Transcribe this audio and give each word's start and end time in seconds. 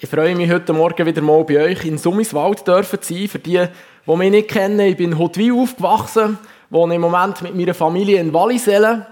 Ich 0.00 0.08
freue 0.08 0.36
mich 0.36 0.48
heute 0.48 0.72
Morgen 0.72 1.06
wieder 1.06 1.22
mal 1.22 1.42
bei 1.42 1.60
euch 1.60 1.84
in 1.84 1.98
Summiswald 1.98 2.64
dürfen 2.68 3.02
zu 3.02 3.14
sein. 3.14 3.26
Für 3.26 3.40
die, 3.40 3.66
die 4.06 4.16
mich 4.16 4.30
nicht 4.30 4.48
kennen, 4.48 4.78
ich 4.78 4.96
bin 4.96 5.10
in 5.10 5.18
Hotwil 5.18 5.52
aufgewachsen, 5.52 6.38
wohne 6.70 6.94
im 6.94 7.00
Moment 7.00 7.42
mit 7.42 7.56
meiner 7.56 7.74
Familie 7.74 8.20
in 8.20 8.32
Wallisellen, 8.32 9.04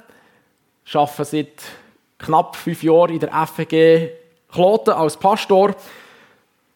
arbeite 0.95 1.25
seit 1.25 1.63
knapp 2.21 2.55
fünf 2.55 2.85
Jahren 2.85 3.11
in 3.11 3.19
der 3.19 3.31
FG 3.31 4.11
Kloten 4.49 4.95
als 4.95 5.17
Pastor. 5.17 5.75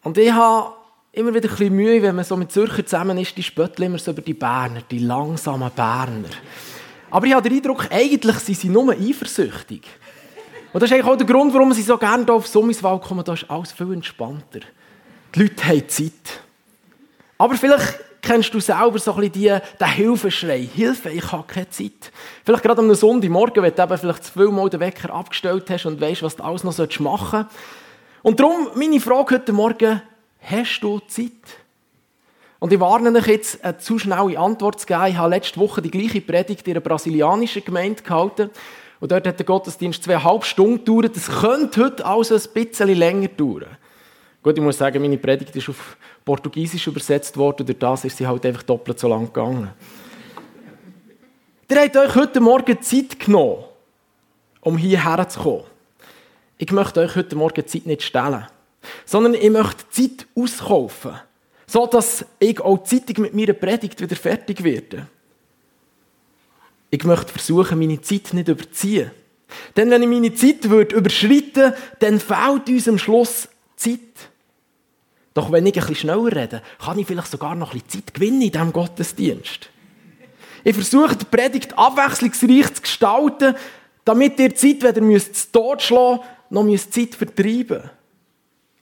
Und 0.02 0.18
ich 0.18 0.32
habe 0.32 0.72
immer 1.12 1.32
wieder 1.32 1.48
ein 1.48 1.56
bisschen 1.56 1.76
Mühe, 1.76 2.02
wenn 2.02 2.16
man 2.16 2.24
so 2.24 2.36
mit 2.36 2.50
Zürcher 2.50 2.84
zusammen 2.84 3.16
ist, 3.16 3.36
die 3.36 3.44
spötteln 3.44 3.90
immer 3.90 3.98
so 3.98 4.10
über 4.10 4.22
die 4.22 4.34
Berner, 4.34 4.82
die 4.90 4.98
langsamen 4.98 5.70
Berner. 5.70 6.30
Aber 7.12 7.26
ich 7.26 7.32
habe 7.32 7.48
den 7.48 7.58
Eindruck, 7.58 7.86
eigentlich 7.92 8.38
sind 8.38 8.58
sie 8.58 8.70
nur 8.70 8.90
eifersüchtig. 8.90 9.82
Und 10.72 10.80
das 10.80 10.90
ist 10.90 10.94
eigentlich 10.94 11.12
auch 11.12 11.16
der 11.16 11.26
Grund, 11.26 11.52
warum 11.52 11.72
sie 11.72 11.82
so 11.82 11.98
gerne 11.98 12.24
hier 12.24 12.34
auf 12.34 12.46
Summiswald 12.46 13.02
kommen. 13.02 13.24
Da 13.24 13.32
ist 13.32 13.50
alles 13.50 13.72
viel 13.72 13.92
entspannter. 13.92 14.60
Die 15.34 15.42
Leute 15.42 15.64
haben 15.64 15.88
Zeit. 15.88 16.40
Aber 17.38 17.54
vielleicht 17.56 17.98
kennst 18.22 18.54
du 18.54 18.60
selber 18.60 18.98
so 18.98 19.14
ein 19.14 19.20
bisschen 19.20 19.32
die, 19.32 19.58
den 19.80 19.88
Hilfeschrei. 19.88 20.60
Hilfe, 20.60 21.10
ich 21.10 21.32
habe 21.32 21.44
keine 21.46 21.70
Zeit. 21.70 22.12
Vielleicht 22.44 22.62
gerade 22.62 22.80
am 22.80 22.94
Sonntagmorgen, 22.94 23.62
wenn 23.62 23.74
du 23.74 23.82
eben 23.82 23.98
vielleicht 23.98 24.24
zu 24.24 24.32
viel 24.32 24.48
Mal 24.48 24.70
den 24.70 24.80
Wecker 24.80 25.12
abgestellt 25.12 25.68
hast 25.70 25.86
und 25.86 26.00
weißt, 26.00 26.22
was 26.22 26.36
du 26.36 26.44
alles 26.44 26.62
noch 26.62 27.00
machen 27.00 27.40
sollst. 27.40 27.56
Und 28.22 28.38
darum 28.38 28.68
meine 28.74 29.00
Frage 29.00 29.36
heute 29.36 29.52
Morgen, 29.52 30.02
hast 30.40 30.80
du 30.80 31.00
Zeit? 31.08 31.32
Und 32.58 32.72
ich 32.72 32.78
warne 32.78 33.10
euch 33.18 33.26
jetzt, 33.26 33.64
eine 33.64 33.78
zu 33.78 33.98
schnelle 33.98 34.38
Antwort 34.38 34.80
zu 34.80 34.86
geben. 34.86 35.06
Ich 35.06 35.16
habe 35.16 35.30
letzte 35.30 35.58
Woche 35.58 35.80
die 35.80 35.90
gleiche 35.90 36.20
Predigt 36.20 36.68
in 36.68 36.74
einer 36.74 36.80
brasilianischen 36.80 37.64
Gemeinde 37.64 38.02
gehalten. 38.02 38.50
Und 39.00 39.10
dort 39.10 39.26
hat 39.26 39.38
der 39.38 39.46
Gottesdienst 39.46 40.04
zweieinhalb 40.04 40.44
Stunden 40.44 40.84
gedauert. 40.84 41.16
Das 41.16 41.28
könnte 41.40 41.84
heute 41.84 42.04
also 42.04 42.34
ein 42.34 42.42
bisschen 42.52 42.90
länger 42.90 43.28
dauern. 43.28 43.76
Gut, 44.42 44.56
ich 44.56 44.62
muss 44.62 44.78
sagen, 44.78 45.02
meine 45.02 45.18
Predigt 45.18 45.56
ist 45.56 45.68
auf 45.68 45.96
Portugiesisch 46.24 46.86
übersetzt 46.86 47.36
worden. 47.36 47.66
Durch 47.66 47.78
das 47.78 48.04
ist 48.04 48.16
sie 48.16 48.26
halt 48.26 48.44
einfach 48.44 48.62
doppelt 48.62 48.98
so 48.98 49.08
lang 49.08 49.26
gegangen. 49.26 49.70
Ihr 51.70 51.80
habt 51.80 51.96
euch 51.96 52.14
heute 52.14 52.40
Morgen 52.40 52.82
Zeit 52.82 53.18
genommen, 53.18 53.64
um 54.60 54.76
hierher 54.76 55.28
zu 55.28 55.40
kommen. 55.40 55.64
Ich 56.58 56.72
möchte 56.72 57.00
euch 57.00 57.16
heute 57.16 57.36
Morgen 57.36 57.66
Zeit 57.66 57.86
nicht 57.86 58.02
stellen, 58.02 58.46
sondern 59.04 59.34
ich 59.34 59.50
möchte 59.50 59.88
Zeit 59.88 60.26
auskaufen, 60.34 61.12
so 61.66 61.86
dass 61.86 62.24
ich 62.38 62.60
auch 62.60 62.82
zeitig 62.84 63.18
mit 63.18 63.34
meiner 63.34 63.52
Predigt 63.54 64.00
wieder 64.00 64.16
fertig 64.16 64.62
werde. 64.64 65.06
Ich 66.90 67.04
möchte 67.04 67.32
versuchen, 67.32 67.78
meine 67.78 68.00
Zeit 68.00 68.32
nicht 68.32 68.48
überziehen. 68.48 69.10
Denn 69.76 69.90
wenn 69.90 70.02
ich 70.02 70.08
meine 70.08 70.34
Zeit 70.34 70.68
würde 70.68 70.96
überschreiten 70.96 71.72
dann 71.98 72.20
fehlt 72.20 72.68
uns 72.68 72.88
am 72.88 72.98
Schluss 72.98 73.48
Zeit. 73.76 73.98
Doch 75.34 75.52
wenn 75.52 75.66
ich 75.66 75.74
bisschen 75.74 75.94
schneller 75.94 76.26
rede, 76.26 76.62
kann 76.84 76.98
ich 76.98 77.06
vielleicht 77.06 77.30
sogar 77.30 77.54
noch 77.54 77.72
bisschen 77.72 77.88
Zeit 77.88 78.14
gewinnen 78.14 78.42
in 78.42 78.50
diesem 78.50 78.72
Gottesdienst. 78.72 79.70
Ich 80.64 80.74
versuche, 80.74 81.16
die 81.16 81.24
Predigt 81.24 81.76
abwechslungsreich 81.78 82.74
zu 82.74 82.82
gestalten, 82.82 83.54
damit 84.04 84.38
ihr 84.38 84.54
Zeit, 84.54 84.82
ihr 84.82 85.02
müsst 85.02 85.52
totschlagen 85.52 86.20
noch 86.50 86.64
müsst 86.64 86.92
Zeit 86.92 87.14
vertreiben 87.14 87.88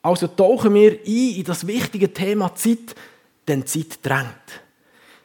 Also 0.03 0.27
tauchen 0.27 0.75
wir 0.75 0.93
ein 0.93 1.37
in 1.37 1.45
das 1.45 1.67
wichtige 1.67 2.13
Thema 2.13 2.55
Zeit, 2.55 2.95
denn 3.47 3.67
Zeit 3.67 3.99
drängt. 4.03 4.63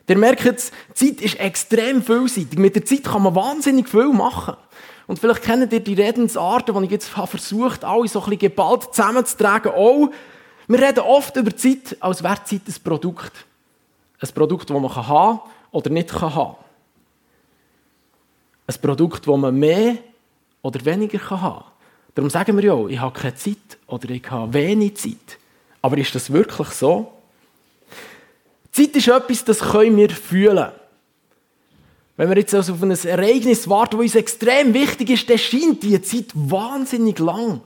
Ihr 0.07 0.17
merkt 0.17 0.43
jetzt, 0.43 0.73
Zeit 0.93 1.21
ist 1.21 1.39
extrem 1.39 2.03
vielseitig. 2.03 2.59
Mit 2.59 2.75
der 2.75 2.85
Zeit 2.85 3.05
kann 3.05 3.23
man 3.23 3.35
wahnsinnig 3.35 3.87
viel 3.87 4.09
machen. 4.09 4.55
Und 5.07 5.19
vielleicht 5.19 5.43
kennt 5.43 5.71
ihr 5.71 5.79
die 5.79 5.93
Redensarten, 5.93 6.75
die 6.75 6.85
ich 6.85 6.91
jetzt 6.91 7.09
versucht 7.09 7.83
alle 7.83 8.07
so 8.07 8.19
ein 8.19 8.25
bisschen 8.25 8.39
geballt 8.39 8.93
zusammenzutragen. 8.93 9.71
Auch, 9.71 10.09
wir 10.67 10.81
reden 10.81 10.99
oft 10.99 11.35
über 11.35 11.55
Zeit, 11.55 11.97
als 11.99 12.23
wäre 12.23 12.43
Zeit 12.43 12.61
ein 12.67 12.75
Produkt. 12.83 13.45
Ein 14.19 14.29
Produkt, 14.33 14.69
das 14.69 14.79
man 14.79 14.95
haben 14.95 15.39
kann 15.39 15.51
oder 15.71 15.89
nicht 15.89 16.13
haben 16.13 16.33
kann. 16.33 16.55
Ein 18.67 18.81
Produkt, 18.81 19.27
das 19.27 19.37
man 19.37 19.57
mehr 19.57 19.97
oder 20.61 20.83
weniger 20.85 21.29
haben 21.29 21.41
kann. 21.41 21.63
Darum 22.15 22.29
sagen 22.29 22.55
wir 22.55 22.63
ja, 22.63 22.87
ich 22.87 22.99
habe 22.99 23.19
keine 23.19 23.35
Zeit 23.35 23.57
oder 23.87 24.09
ich 24.09 24.29
habe 24.29 24.53
wenig 24.53 24.97
Zeit. 24.97 25.39
Aber 25.81 25.97
ist 25.97 26.15
das 26.15 26.31
wirklich 26.31 26.69
so? 26.69 27.11
Zeit 28.73 28.95
ist 28.95 29.07
etwas, 29.07 29.45
das 29.45 29.59
können 29.59 29.95
wir 29.95 30.09
fühlen. 30.09 30.71
Wenn 32.17 32.29
wir 32.29 32.37
jetzt 32.37 32.53
also 32.53 32.73
auf 32.73 32.81
ein 32.81 32.91
Ereignis 32.91 33.69
warten, 33.69 33.97
das 33.97 34.01
uns 34.01 34.15
extrem 34.15 34.73
wichtig 34.73 35.11
ist, 35.11 35.29
dann 35.29 35.37
scheint 35.37 35.83
die 35.83 36.01
Zeit 36.01 36.31
wahnsinnig 36.33 37.19
lang 37.19 37.61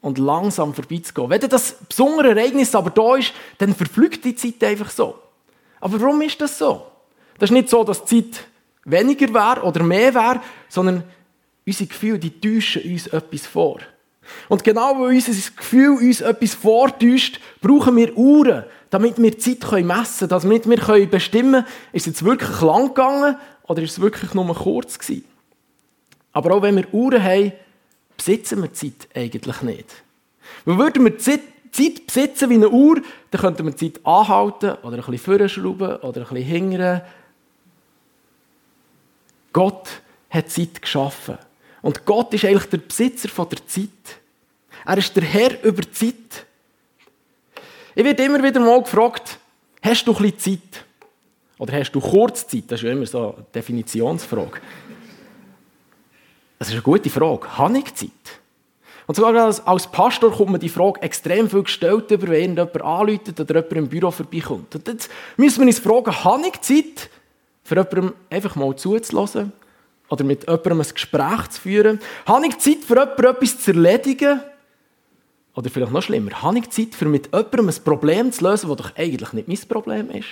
und 0.00 0.18
langsam 0.18 0.74
vorbeizugehen. 0.74 1.30
Wenn 1.30 1.40
das 1.40 1.76
besondere 1.88 2.30
Ereignis 2.30 2.74
aber 2.74 2.90
da 2.90 3.16
ist, 3.16 3.32
dann 3.58 3.74
verflügt 3.74 4.24
die 4.24 4.34
Zeit 4.34 4.62
einfach 4.62 4.90
so. 4.90 5.18
Aber 5.80 6.00
warum 6.00 6.20
ist 6.22 6.40
das 6.40 6.58
so? 6.58 6.86
Das 7.38 7.50
ist 7.50 7.54
nicht 7.54 7.68
so, 7.68 7.84
dass 7.84 8.04
die 8.04 8.30
Zeit 8.30 8.44
weniger 8.84 9.32
wäre 9.32 9.62
oder 9.62 9.82
mehr 9.82 10.14
wäre, 10.14 10.40
sondern 10.68 11.04
unsere 11.66 11.88
Gefühle, 11.88 12.18
die 12.18 12.40
täuschen 12.40 12.82
uns 12.82 13.06
etwas 13.06 13.46
vor. 13.46 13.80
Und 14.48 14.64
genau 14.64 15.00
weil 15.00 15.14
unser 15.14 15.32
Gefühl 15.56 15.96
uns 15.98 16.20
etwas 16.20 16.54
vortäuscht, 16.54 17.40
brauchen 17.60 17.96
wir 17.96 18.16
Uhren, 18.16 18.64
damit 18.94 19.20
wir 19.20 19.36
Zeit 19.36 19.60
messen 19.82 20.28
können, 20.28 20.40
damit 20.40 20.70
wir 20.70 21.06
bestimmen 21.08 21.64
können, 21.64 21.66
ist 21.92 22.02
es 22.02 22.06
jetzt 22.06 22.24
wirklich 22.24 22.60
lang 22.60 22.88
gegangen 22.90 23.36
oder 23.64 23.82
ist 23.82 23.90
es 23.90 24.00
wirklich 24.00 24.34
nur 24.34 24.54
kurz 24.54 25.00
gewesen. 25.00 25.24
Aber 26.32 26.54
auch 26.54 26.62
wenn 26.62 26.76
wir 26.76 26.94
Uhren 26.94 27.20
haben, 27.20 27.52
besitzen 28.16 28.62
wir 28.62 28.72
Zeit 28.72 29.08
eigentlich 29.12 29.62
nicht. 29.62 30.04
Weil 30.64 30.78
würden 30.78 31.02
wir 31.02 31.10
die 31.10 31.40
Zeit 31.72 32.06
besitzen 32.06 32.50
wie 32.50 32.54
eine 32.54 32.68
Uhr, 32.68 33.02
dann 33.32 33.40
könnten 33.40 33.66
wir 33.66 33.76
Zeit 33.76 33.98
anhalten 34.06 34.74
oder 34.84 34.98
ein 34.98 35.10
bisschen 35.10 35.38
vorschrauben 35.38 35.96
oder 35.96 36.20
ein 36.20 36.28
bisschen 36.28 36.46
hingern. 36.46 37.02
Gott 39.52 39.88
hat 40.30 40.50
Zeit 40.50 40.80
geschaffen. 40.80 41.38
Und 41.82 42.04
Gott 42.04 42.32
ist 42.32 42.44
eigentlich 42.44 42.70
der 42.70 42.78
Besitzer 42.78 43.28
der 43.44 43.66
Zeit. 43.66 43.88
Er 44.86 44.98
ist 44.98 45.16
der 45.16 45.24
Herr 45.24 45.64
über 45.64 45.82
die 45.82 45.90
Zeit. 45.90 46.46
Ich 47.94 48.04
werde 48.04 48.24
immer 48.24 48.42
wieder 48.42 48.60
mal 48.60 48.82
gefragt, 48.82 49.38
hast 49.82 50.06
du 50.06 50.12
ein 50.12 50.22
bisschen 50.22 50.60
Zeit? 50.60 50.84
Oder 51.58 51.74
hast 51.78 51.92
du 51.92 52.00
Kurzzeit? 52.00 52.64
Das 52.66 52.80
ist 52.80 52.84
ja 52.84 52.92
immer 52.92 53.06
so 53.06 53.34
eine 53.34 53.46
Definitionsfrage. 53.54 54.60
Das 56.58 56.68
ist 56.68 56.74
eine 56.74 56.82
gute 56.82 57.10
Frage. 57.10 57.56
Habe 57.56 57.78
ich 57.78 57.94
Zeit? 57.94 58.10
Und 59.06 59.14
sogar 59.14 59.34
als, 59.44 59.64
als 59.66 59.86
Pastor 59.86 60.32
kommt 60.32 60.50
mir 60.50 60.58
die 60.58 60.68
Frage 60.68 61.02
extrem 61.02 61.48
viel 61.48 61.62
gestellt 61.62 62.10
über, 62.10 62.28
wenn 62.28 62.56
jemand 62.56 62.82
anruft 62.82 63.38
oder 63.38 63.54
jemand 63.54 63.72
im 63.72 63.88
Büro 63.88 64.10
vorbeikommt. 64.10 64.74
Und 64.74 64.88
jetzt 64.88 65.10
müssen 65.36 65.60
wir 65.60 65.66
uns 65.66 65.78
fragen, 65.78 66.24
habe 66.24 66.46
ich 66.46 66.60
Zeit, 66.62 67.10
für 67.62 67.76
jemandem 67.76 68.14
einfach 68.30 68.56
mal 68.56 68.74
zuzulassen? 68.74 69.52
Oder 70.08 70.24
mit 70.24 70.42
jemandem 70.48 70.80
ein 70.80 70.94
Gespräch 70.94 71.48
zu 71.50 71.60
führen? 71.60 72.00
Habe 72.26 72.46
ich 72.46 72.58
Zeit, 72.58 72.78
für 72.86 72.94
jemanden 72.98 73.24
etwas 73.24 73.60
zu 73.60 73.70
erledigen? 73.72 74.40
Oder 75.54 75.70
vielleicht 75.70 75.92
noch 75.92 76.02
schlimmer, 76.02 76.42
habe 76.42 76.58
ich 76.58 76.70
Zeit, 76.70 76.94
für 76.94 77.06
mit 77.06 77.26
jemandem 77.26 77.68
ein 77.68 77.84
Problem 77.84 78.32
zu 78.32 78.44
lösen, 78.44 78.68
das 78.68 78.76
doch 78.76 78.96
eigentlich 78.96 79.32
nicht 79.32 79.48
mein 79.48 79.68
Problem 79.68 80.10
ist? 80.10 80.26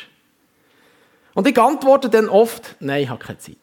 Und 1.34 1.46
ich 1.46 1.58
antworte 1.58 2.10
dann 2.10 2.28
oft, 2.28 2.76
nein, 2.80 3.04
ich 3.04 3.08
habe 3.08 3.24
keine 3.24 3.38
Zeit. 3.38 3.56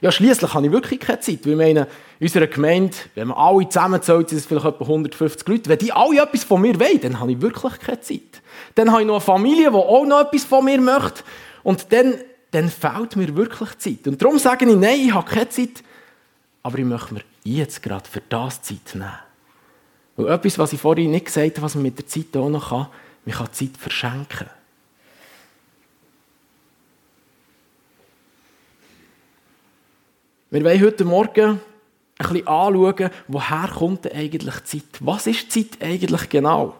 Ja, 0.00 0.12
schließlich 0.12 0.54
habe 0.54 0.66
ich 0.66 0.72
wirklich 0.72 1.00
keine 1.00 1.20
Zeit. 1.20 1.46
Weil 1.46 1.56
meine, 1.56 1.80
in 2.18 2.26
unserer 2.26 2.46
Gemeinde, 2.46 2.96
wenn 3.14 3.28
wir 3.28 3.36
alle 3.36 3.68
zusammenzählen, 3.68 4.26
sind 4.26 4.38
es 4.38 4.46
vielleicht 4.46 4.66
etwa 4.66 4.84
150 4.84 5.48
Leute. 5.48 5.70
Wenn 5.70 5.78
die 5.78 5.92
alle 5.92 6.22
etwas 6.22 6.44
von 6.44 6.60
mir 6.60 6.78
wollen, 6.78 7.00
dann 7.00 7.20
habe 7.20 7.32
ich 7.32 7.40
wirklich 7.40 7.78
keine 7.80 8.00
Zeit. 8.00 8.42
Dann 8.74 8.90
habe 8.90 9.02
ich 9.02 9.06
noch 9.06 9.14
eine 9.14 9.20
Familie, 9.20 9.70
die 9.70 9.76
auch 9.76 10.06
noch 10.06 10.20
etwas 10.20 10.44
von 10.44 10.64
mir 10.64 10.80
möchte. 10.80 11.22
Und 11.62 11.92
dann, 11.92 12.14
dann 12.52 12.68
fehlt 12.68 13.16
mir 13.16 13.34
wirklich 13.34 13.76
Zeit. 13.78 14.06
Und 14.06 14.22
darum 14.22 14.38
sage 14.38 14.68
ich, 14.68 14.76
nein, 14.76 15.00
ich 15.00 15.14
habe 15.14 15.28
keine 15.28 15.48
Zeit. 15.48 15.82
Aber 16.62 16.78
ich 16.78 16.84
möchte 16.84 17.14
mir 17.14 17.22
jetzt 17.44 17.82
gerade 17.82 18.08
für 18.08 18.22
das 18.28 18.62
Zeit 18.62 18.94
nehmen. 18.94 19.27
Und 20.18 20.26
etwas, 20.26 20.58
was 20.58 20.72
ich 20.72 20.80
vorhin 20.80 21.12
nicht 21.12 21.26
gesagt 21.26 21.56
habe, 21.56 21.62
was 21.62 21.76
man 21.76 21.84
mit 21.84 21.96
der 21.96 22.08
Zeit 22.08 22.36
auch 22.36 22.48
noch 22.48 22.70
kann, 22.70 22.88
man 23.24 23.36
kann 23.36 23.52
Zeit 23.52 23.76
verschenken. 23.78 24.48
Wir 30.50 30.64
wollen 30.64 30.82
heute 30.82 31.04
Morgen 31.04 31.50
ein 31.50 31.60
bisschen 32.18 32.48
anschauen, 32.48 33.10
woher 33.28 33.68
kommt 33.68 34.06
denn 34.06 34.16
eigentlich 34.16 34.64
Zeit? 34.64 34.82
Was 34.98 35.28
ist 35.28 35.52
Zeit 35.52 35.78
eigentlich 35.80 36.28
genau? 36.28 36.74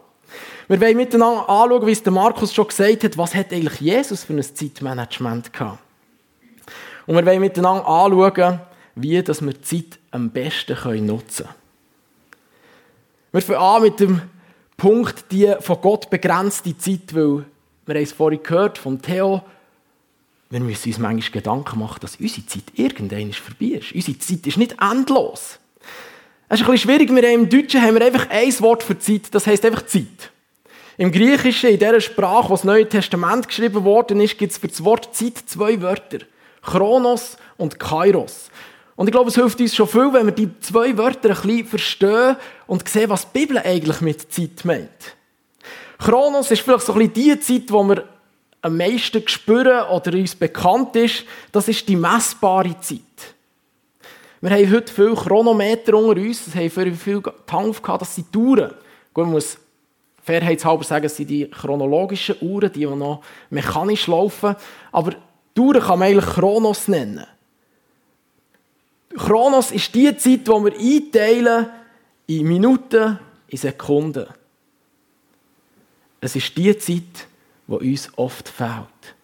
Wir 0.67 0.81
wollen 0.81 0.97
miteinander 0.97 1.47
anschauen, 1.47 1.87
wie 1.87 1.93
es 1.93 2.03
der 2.03 2.11
Markus 2.11 2.53
schon 2.53 2.67
gesagt 2.67 3.05
hat, 3.05 3.17
was 3.17 3.33
hat 3.33 3.53
eigentlich 3.53 3.79
Jesus 3.79 4.25
für 4.25 4.33
ein 4.33 4.43
Zeitmanagement 4.43 5.53
gehabt? 5.53 5.79
Und 7.07 7.15
wir 7.15 7.25
wollen 7.25 7.39
miteinander 7.39 7.87
anschauen, 7.87 8.59
wie 8.95 9.23
dass 9.23 9.41
wir 9.41 9.61
Zeit 9.61 9.97
am 10.11 10.29
besten 10.29 11.05
nutzen 11.05 11.45
können. 11.45 11.58
Wir 13.31 13.41
fangen 13.41 13.59
an 13.59 13.81
mit 13.83 13.99
dem 13.99 14.21
Punkt, 14.75 15.25
die 15.31 15.53
von 15.59 15.79
Gott 15.81 16.09
begrenzte 16.09 16.75
Zeit, 16.75 17.13
weil 17.13 17.45
wir 17.85 17.95
haben 17.95 18.03
es 18.03 18.11
vorhin 18.11 18.41
gehört 18.41 18.79
von 18.79 18.99
Theo, 18.99 19.43
wir 20.49 20.59
müssen 20.59 20.89
uns 20.89 20.97
manchmal 20.97 21.31
Gedanken 21.31 21.77
machen, 21.77 21.99
dass 22.01 22.15
unsere 22.15 22.47
Zeit 22.47 22.63
irgendwann 22.73 23.31
vorbei 23.33 23.77
ist. 23.77 23.93
Unsere 23.93 24.17
Zeit 24.17 24.47
ist 24.47 24.57
nicht 24.57 24.75
endlos. 24.81 25.59
Es 26.47 26.59
ist 26.59 26.65
ein 26.65 26.71
bisschen 26.71 26.89
schwierig, 26.89 27.13
wir 27.13 27.21
haben 27.21 27.43
im 27.43 27.49
Deutschen 27.49 27.83
haben 27.83 27.93
wir 27.93 28.03
einfach 28.03 28.27
ein 28.31 28.59
Wort 28.61 28.81
für 28.81 28.97
Zeit, 28.97 29.27
das 29.31 29.45
heisst 29.45 29.63
einfach 29.63 29.85
Zeit. 29.85 30.31
Im 30.97 31.11
Griechischen, 31.11 31.69
in 31.69 31.77
dieser 31.77 32.01
Sprache, 32.01 32.49
wo 32.49 32.55
das 32.55 32.63
Neue 32.63 32.89
Testament 32.89 33.47
geschrieben 33.47 33.83
worden 33.83 34.21
ist, 34.21 34.39
gibt 34.39 34.53
es 34.53 34.57
für 34.57 34.69
das 34.69 34.83
Wort 34.83 35.15
Zeit 35.15 35.37
zwei 35.45 35.79
Wörter. 35.83 36.25
Chronos 36.63 37.37
und 37.57 37.79
Kairos. 37.79 38.49
Und 38.99 39.07
ich 39.07 39.13
glaube, 39.13 39.29
es 39.29 39.35
hilft 39.35 39.61
uns 39.61 39.73
schon 39.73 39.87
viel, 39.87 40.11
wenn 40.11 40.25
wir 40.25 40.33
die 40.33 40.59
zwei 40.59 40.97
Wörter 40.97 41.29
ein 41.29 41.35
bisschen 41.35 41.65
verstehen 41.65 42.35
und 42.67 42.85
sehen, 42.89 43.09
was 43.09 43.31
die 43.31 43.39
Bibel 43.39 43.57
eigentlich 43.57 44.01
mit 44.01 44.29
Zeit 44.29 44.65
meint. 44.65 45.15
Chronos 45.97 46.51
ist 46.51 46.63
vielleicht 46.63 46.85
so 46.85 46.91
ein 46.91 47.07
bisschen 47.07 47.13
die 47.13 47.39
Zeit, 47.39 47.71
wo 47.71 47.81
wir 47.85 48.03
am 48.61 48.75
meisten 48.75 49.25
spüren 49.25 49.87
oder 49.87 50.11
uns 50.11 50.35
bekannt 50.35 50.97
ist. 50.97 51.23
Das 51.53 51.69
ist 51.69 51.87
die 51.87 51.95
messbare 51.95 52.77
Zeit. 52.81 52.99
Wir 54.41 54.49
haben 54.49 54.69
heute 54.69 54.91
viele 54.91 55.15
Chronometer 55.15 55.93
unter 55.93 56.19
uns. 56.19 56.45
Es 56.45 56.53
haben 56.53 56.69
viele, 56.69 56.91
viele 56.91 57.23
Tanf 57.45 57.81
gehabt, 57.81 58.01
dass 58.01 58.15
sie 58.15 58.25
dauern. 58.29 58.73
Gut, 59.13 59.23
man 59.23 59.31
muss 59.31 59.59
fairheitshalber 60.23 60.83
sagen, 60.83 61.05
es 61.05 61.15
sind 61.15 61.29
die 61.29 61.49
chronologischen 61.49 62.35
Uhren, 62.41 62.69
die 62.73 62.85
noch 62.85 63.23
mechanisch 63.49 64.07
laufen. 64.07 64.57
Aber 64.91 65.11
Dauern 65.55 65.79
kann 65.79 65.99
man 65.99 66.09
eigentlich 66.09 66.33
Chronos 66.33 66.89
nennen. 66.89 67.25
Chronos 69.15 69.71
ist 69.71 69.93
die 69.95 70.15
Zeit, 70.17 70.47
die 70.47 70.51
wir 70.51 70.73
einteilen 70.73 71.67
in 72.27 72.47
Minuten, 72.47 73.19
in 73.47 73.57
Sekunden. 73.57 74.27
Es 76.21 76.35
ist 76.35 76.55
die 76.57 76.77
Zeit, 76.77 77.27
die 77.67 77.73
uns 77.73 78.09
oft 78.17 78.49
fehlt. 78.49 79.15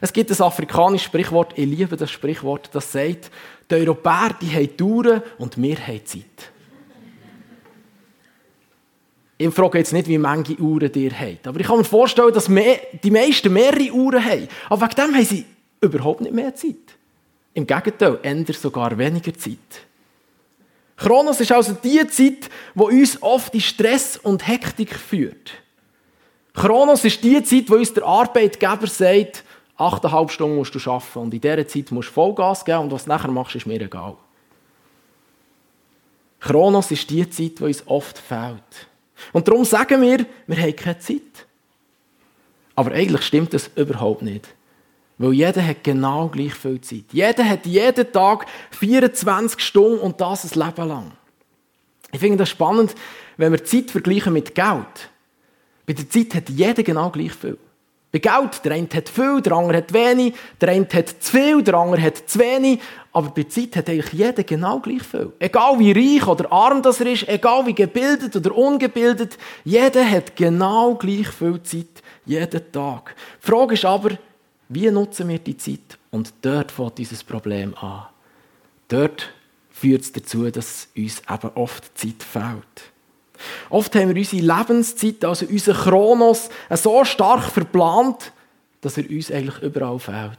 Es 0.00 0.12
gibt 0.12 0.30
ein 0.30 0.42
afrikanisches 0.42 1.06
Sprichwort, 1.06 1.52
ich 1.56 1.66
liebe 1.66 1.96
das 1.96 2.10
Sprichwort, 2.10 2.70
das 2.72 2.90
sagt, 2.90 3.30
die 3.70 3.74
Europäer 3.74 4.36
die 4.40 4.50
haben 4.50 4.76
Touren 4.76 5.22
und 5.38 5.60
wir 5.60 5.78
haben 5.78 6.04
Zeit. 6.04 6.50
Ich 9.36 9.52
frage 9.52 9.78
jetzt 9.78 9.92
nicht, 9.92 10.08
wie 10.08 10.18
viele 10.18 10.58
Uhren 10.60 10.92
ihr 10.94 11.18
habt, 11.18 11.46
aber 11.46 11.60
ich 11.60 11.66
kann 11.66 11.78
mir 11.78 11.84
vorstellen, 11.84 12.32
dass 12.32 12.46
die 12.46 13.10
meisten 13.10 13.52
mehrere 13.52 13.92
Uhren 13.92 14.24
haben. 14.24 14.48
Aber 14.68 14.82
wegen 14.82 14.94
dem 14.94 15.14
haben 15.14 15.24
sie 15.24 15.44
überhaupt 15.80 16.20
nicht 16.20 16.34
mehr 16.34 16.54
Zeit. 16.54 16.96
Im 17.54 17.66
Gegenteil, 17.66 18.18
ändert 18.22 18.56
sogar 18.56 18.98
weniger 18.98 19.32
Zeit. 19.34 19.58
Chronos 20.96 21.40
ist 21.40 21.52
also 21.52 21.72
die 21.72 22.06
Zeit, 22.08 22.50
die 22.74 22.80
uns 22.80 23.20
oft 23.22 23.54
in 23.54 23.60
Stress 23.60 24.16
und 24.16 24.46
Hektik 24.46 24.94
führt. 24.94 25.52
Chronos 26.52 27.04
ist 27.04 27.22
die 27.22 27.42
Zeit, 27.42 27.68
wo 27.68 27.74
uns 27.74 27.92
der 27.92 28.04
Arbeitgeber 28.04 28.86
sagt, 28.86 29.44
achteinhalb 29.76 30.30
Stunden 30.30 30.56
musst 30.56 30.74
du 30.74 30.90
arbeiten 30.90 31.18
und 31.18 31.34
in 31.34 31.40
dieser 31.40 31.66
Zeit 31.66 31.90
musst 31.90 32.10
du 32.10 32.12
Vollgas 32.12 32.64
geben 32.64 32.80
und 32.80 32.92
was 32.92 33.04
du 33.04 33.10
nachher 33.10 33.30
machst, 33.30 33.56
ist 33.56 33.66
mir 33.66 33.80
egal. 33.80 34.16
Chronos 36.38 36.90
ist 36.90 37.08
die 37.10 37.28
Zeit, 37.28 37.58
die 37.58 37.64
uns 37.64 37.82
oft 37.86 38.18
fehlt. 38.18 38.88
Und 39.32 39.48
darum 39.48 39.64
sagen 39.64 40.02
wir, 40.02 40.26
wir 40.46 40.56
haben 40.56 40.76
keine 40.76 40.98
Zeit. 40.98 41.46
Aber 42.76 42.92
eigentlich 42.92 43.22
stimmt 43.22 43.54
das 43.54 43.70
überhaupt 43.76 44.22
nicht. 44.22 44.54
Weil 45.18 45.32
jeder 45.32 45.64
hat 45.64 45.84
genau 45.84 46.28
gleich 46.28 46.54
viel 46.54 46.80
Zeit. 46.80 47.04
Jeder 47.12 47.48
hat 47.48 47.66
jeden 47.66 48.12
Tag 48.12 48.46
24 48.72 49.60
Stunden 49.60 49.98
und 49.98 50.20
das 50.20 50.44
ein 50.44 50.60
Leben 50.60 50.88
lang. 50.88 51.12
Ich 52.12 52.20
finde 52.20 52.38
das 52.38 52.50
spannend, 52.50 52.94
wenn 53.36 53.52
wir 53.52 53.64
Zeit 53.64 53.90
vergleichen 53.90 54.32
mit 54.32 54.54
Geld. 54.54 55.10
Bei 55.86 55.92
der 55.92 56.08
Zeit 56.08 56.34
hat 56.34 56.48
jeder 56.48 56.82
genau 56.82 57.10
gleich 57.10 57.32
viel. 57.32 57.58
Bei 58.14 58.20
Geld, 58.20 58.64
der 58.64 58.72
eine 58.72 58.88
hat 58.94 59.08
viel, 59.08 59.42
der 59.42 59.52
andere 59.54 59.78
hat 59.78 59.92
wenig, 59.92 60.34
der 60.60 60.68
eine 60.68 60.86
hat 60.92 61.08
zu 61.08 61.32
viel, 61.32 61.62
der 61.64 61.74
andere 61.74 62.00
hat 62.00 62.16
zu 62.28 62.38
wenig. 62.38 62.80
Aber 63.12 63.30
bei 63.30 63.42
Zeit 63.42 63.74
hat 63.74 63.88
eigentlich 63.88 64.12
jeder 64.12 64.44
genau 64.44 64.78
gleich 64.78 65.02
viel. 65.02 65.32
Egal 65.40 65.78
wie 65.80 65.90
reich 65.90 66.26
oder 66.26 66.50
arm 66.52 66.80
das 66.80 67.00
er 67.00 67.12
ist, 67.12 67.28
egal 67.28 67.66
wie 67.66 67.74
gebildet 67.74 68.36
oder 68.36 68.56
ungebildet, 68.56 69.36
jeder 69.64 70.08
hat 70.08 70.36
genau 70.36 70.94
gleich 70.94 71.26
viel 71.26 71.60
Zeit, 71.64 72.02
jeden 72.24 72.72
Tag. 72.72 73.16
Die 73.42 73.50
Frage 73.50 73.74
ist 73.74 73.84
aber, 73.84 74.10
wie 74.74 74.90
nutzen 74.90 75.28
wir 75.28 75.38
die 75.38 75.56
Zeit? 75.56 75.98
Und 76.10 76.32
dort 76.42 76.70
fängt 76.70 76.98
dieses 76.98 77.24
Problem 77.24 77.74
an. 77.76 78.06
Dort 78.88 79.30
führt 79.70 80.02
es 80.02 80.12
dazu, 80.12 80.50
dass 80.50 80.88
uns 80.96 81.22
eben 81.28 81.50
oft 81.54 81.98
Zeit 81.98 82.22
fehlt. 82.22 82.92
Oft 83.70 83.94
haben 83.96 84.14
wir 84.14 84.16
unsere 84.16 84.42
Lebenszeit, 84.42 85.24
also 85.24 85.46
unseren 85.46 85.76
Chronos, 85.76 86.48
so 86.70 87.04
stark 87.04 87.44
verplant, 87.50 88.32
dass 88.80 88.96
er 88.96 89.08
uns 89.10 89.30
eigentlich 89.30 89.62
überall 89.62 89.98
fehlt. 89.98 90.38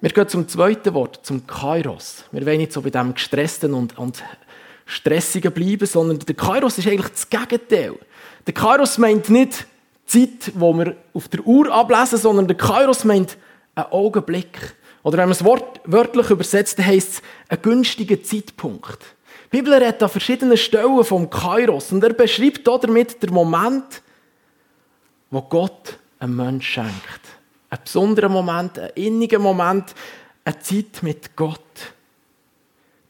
Wir 0.00 0.10
gehen 0.10 0.28
zum 0.28 0.48
zweiten 0.48 0.94
Wort, 0.94 1.20
zum 1.22 1.46
Kairos. 1.46 2.24
Wir 2.32 2.46
wollen 2.46 2.58
nicht 2.58 2.72
so 2.72 2.80
bei 2.80 2.90
dem 2.90 3.12
gestressten 3.12 3.74
und, 3.74 3.98
und 3.98 4.22
stressigen 4.86 5.52
bleiben, 5.52 5.86
sondern 5.86 6.18
der 6.20 6.34
Kairos 6.34 6.78
ist 6.78 6.86
eigentlich 6.86 7.12
das 7.12 7.28
Gegenteil. 7.28 7.94
Der 8.46 8.54
Kairos 8.54 8.96
meint 8.96 9.28
nicht 9.28 9.66
Zeit, 10.10 10.54
die 10.54 10.60
wir 10.60 10.96
auf 11.14 11.28
der 11.28 11.46
Uhr 11.46 11.72
ablesen, 11.72 12.18
sondern 12.18 12.46
der 12.48 12.56
Kairos 12.56 13.04
meint 13.04 13.36
einen 13.74 13.86
Augenblick. 13.92 14.74
Oder 15.02 15.18
wenn 15.18 15.28
man 15.28 15.32
es 15.32 15.44
wörtlich 15.44 16.30
übersetzt, 16.30 16.78
heisst 16.78 17.14
es 17.14 17.22
ein 17.48 17.62
günstiger 17.62 18.22
Zeitpunkt. 18.22 18.98
Die 19.52 19.56
Bibel 19.56 19.72
redet 19.72 20.02
an 20.02 20.08
verschiedenen 20.08 20.56
Stellen 20.56 21.04
vom 21.04 21.30
Kairos 21.30 21.92
und 21.92 22.02
er 22.02 22.12
beschreibt 22.12 22.66
damit 22.66 23.22
den 23.22 23.32
Moment, 23.32 24.02
wo 25.30 25.42
Gott 25.42 25.98
einem 26.18 26.36
Menschen 26.36 26.62
schenkt. 26.62 27.20
Ein 27.70 27.78
besonderer 27.84 28.28
Moment, 28.28 28.78
ein 28.78 28.90
inniger 28.96 29.38
Moment, 29.38 29.94
eine 30.44 30.58
Zeit 30.58 31.02
mit 31.02 31.36
Gott. 31.36 31.60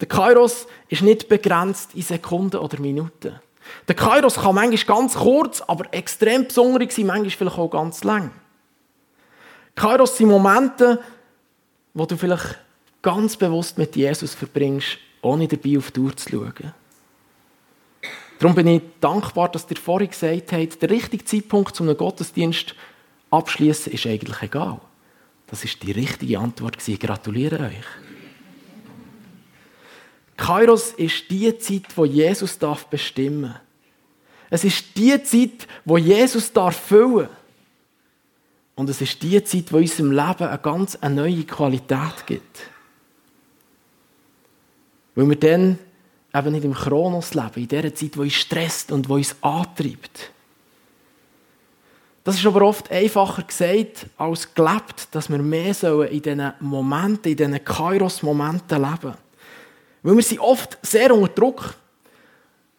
Der 0.00 0.08
Kairos 0.08 0.66
ist 0.88 1.02
nicht 1.02 1.28
begrenzt 1.28 1.94
in 1.94 2.02
Sekunden 2.02 2.56
oder 2.56 2.78
Minuten. 2.78 3.40
Der 3.88 3.94
Kairos 3.94 4.36
kann 4.36 4.54
manchmal 4.54 4.96
ganz 4.96 5.14
kurz, 5.14 5.60
aber 5.62 5.92
extrem 5.92 6.46
besonders 6.46 6.94
sein, 6.94 7.06
manchmal 7.06 7.30
vielleicht 7.30 7.58
auch 7.58 7.70
ganz 7.70 8.04
lang. 8.04 8.30
Kairos 9.74 10.16
sind 10.16 10.28
Momente, 10.28 11.02
wo 11.94 12.06
du 12.06 12.16
vielleicht 12.16 12.58
ganz 13.02 13.36
bewusst 13.36 13.78
mit 13.78 13.96
Jesus 13.96 14.34
verbringst, 14.34 14.98
ohne 15.22 15.48
dabei 15.48 15.78
auf 15.78 15.90
die 15.90 16.00
Uhr 16.00 16.16
zu 16.16 16.28
schauen. 16.28 16.74
Darum 18.38 18.54
bin 18.54 18.66
ich 18.68 18.82
dankbar, 19.00 19.50
dass 19.50 19.66
ihr 19.70 19.76
vorhin 19.76 20.08
gesagt 20.08 20.52
habt, 20.52 20.82
der 20.82 20.90
richtige 20.90 21.24
Zeitpunkt, 21.24 21.78
um 21.80 21.88
einen 21.88 21.96
Gottesdienst 21.96 22.74
abschließen, 23.30 23.92
ist 23.92 24.06
eigentlich 24.06 24.42
egal. 24.42 24.80
Das 25.46 25.64
ist 25.64 25.82
die 25.82 25.92
richtige 25.92 26.38
Antwort. 26.38 26.76
Ich 26.86 26.98
gratuliere 26.98 27.60
euch. 27.66 28.09
Kairos 30.40 30.92
ist 30.92 31.30
die 31.30 31.56
Zeit, 31.58 31.94
wo 31.94 32.06
Jesus 32.06 32.58
darf 32.58 32.86
bestimmen. 32.86 33.54
Es 34.48 34.64
ist 34.64 34.96
die 34.96 35.22
Zeit, 35.22 35.68
wo 35.84 35.98
Jesus 35.98 36.50
darf 36.50 36.76
füllen. 36.76 37.28
Und 38.74 38.88
es 38.88 39.02
ist 39.02 39.22
die 39.22 39.44
Zeit, 39.44 39.70
wo 39.70 39.76
unserem 39.76 40.12
Leben 40.12 40.48
eine 40.48 40.58
ganz 40.58 40.98
neue 41.02 41.44
Qualität 41.44 42.26
gibt. 42.26 42.60
Weil 45.14 45.28
wir 45.28 45.36
dann 45.36 45.78
eben 46.34 46.52
nicht 46.52 46.64
im 46.64 46.72
Chronos 46.72 47.34
leben, 47.34 47.56
in 47.56 47.68
der 47.68 47.94
Zeit, 47.94 48.16
wo 48.16 48.22
uns 48.22 48.32
stresst 48.32 48.92
und 48.92 49.10
wo 49.10 49.16
uns 49.16 49.36
antreibt. 49.42 50.30
Das 52.24 52.36
ist 52.36 52.46
aber 52.46 52.62
oft 52.62 52.90
einfacher 52.90 53.42
gesagt 53.42 54.06
als 54.16 54.54
gelebt, 54.54 55.08
dass 55.10 55.28
wir 55.28 55.38
mehr 55.38 55.74
in 56.10 56.22
diesen 56.22 56.52
Momenten, 56.60 57.30
in 57.32 57.36
diesen 57.36 57.62
Kairos-Momenten 57.62 58.80
leben 58.80 58.98
sollen. 59.02 59.29
Weil 60.02 60.16
wir 60.16 60.22
sind 60.22 60.40
oft 60.40 60.78
sehr 60.82 61.14
unter 61.14 61.32
Druck. 61.32 61.74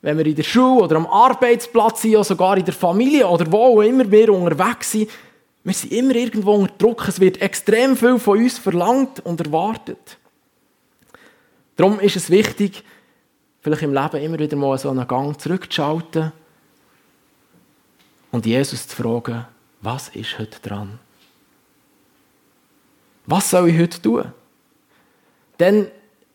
Wenn 0.02 0.18
wir 0.18 0.26
in 0.26 0.36
der 0.36 0.44
Schule 0.44 0.84
oder 0.84 0.96
am 0.96 1.06
Arbeitsplatz 1.06 2.02
sind, 2.02 2.16
oder 2.16 2.24
sogar 2.24 2.58
in 2.58 2.66
der 2.66 2.74
Familie 2.74 3.28
oder 3.28 3.52
wo 3.52 3.80
auch 3.80 3.82
immer 3.82 4.10
wir 4.10 4.34
unterwegs 4.34 4.92
sind, 4.92 5.10
wir 5.64 5.74
sind 5.74 5.92
immer 5.92 6.16
irgendwo 6.16 6.54
unter 6.54 6.74
Druck. 6.78 7.08
Es 7.08 7.20
wird 7.20 7.42
extrem 7.42 7.96
viel 7.96 8.18
von 8.18 8.40
uns 8.40 8.58
verlangt 8.58 9.20
und 9.20 9.40
erwartet. 9.40 10.18
Darum 11.76 12.00
ist 12.00 12.16
es 12.16 12.30
wichtig, 12.30 12.84
vielleicht 13.62 13.84
im 13.84 13.94
Leben 13.94 14.22
immer 14.22 14.40
wieder 14.40 14.58
mal 14.58 14.78
so 14.78 14.90
einen 14.90 15.08
Gang 15.08 15.40
zurückzuschalten 15.40 16.32
und 18.32 18.46
Jesus 18.46 18.88
zu 18.88 18.96
fragen, 18.96 19.46
was 19.82 20.10
ist 20.10 20.40
heute 20.40 20.60
dran? 20.62 21.00
Was 23.26 23.50
soll 23.52 23.70
ich 23.70 23.80
heute 23.80 24.02
tun? 24.02 24.34
Denn 25.60 25.88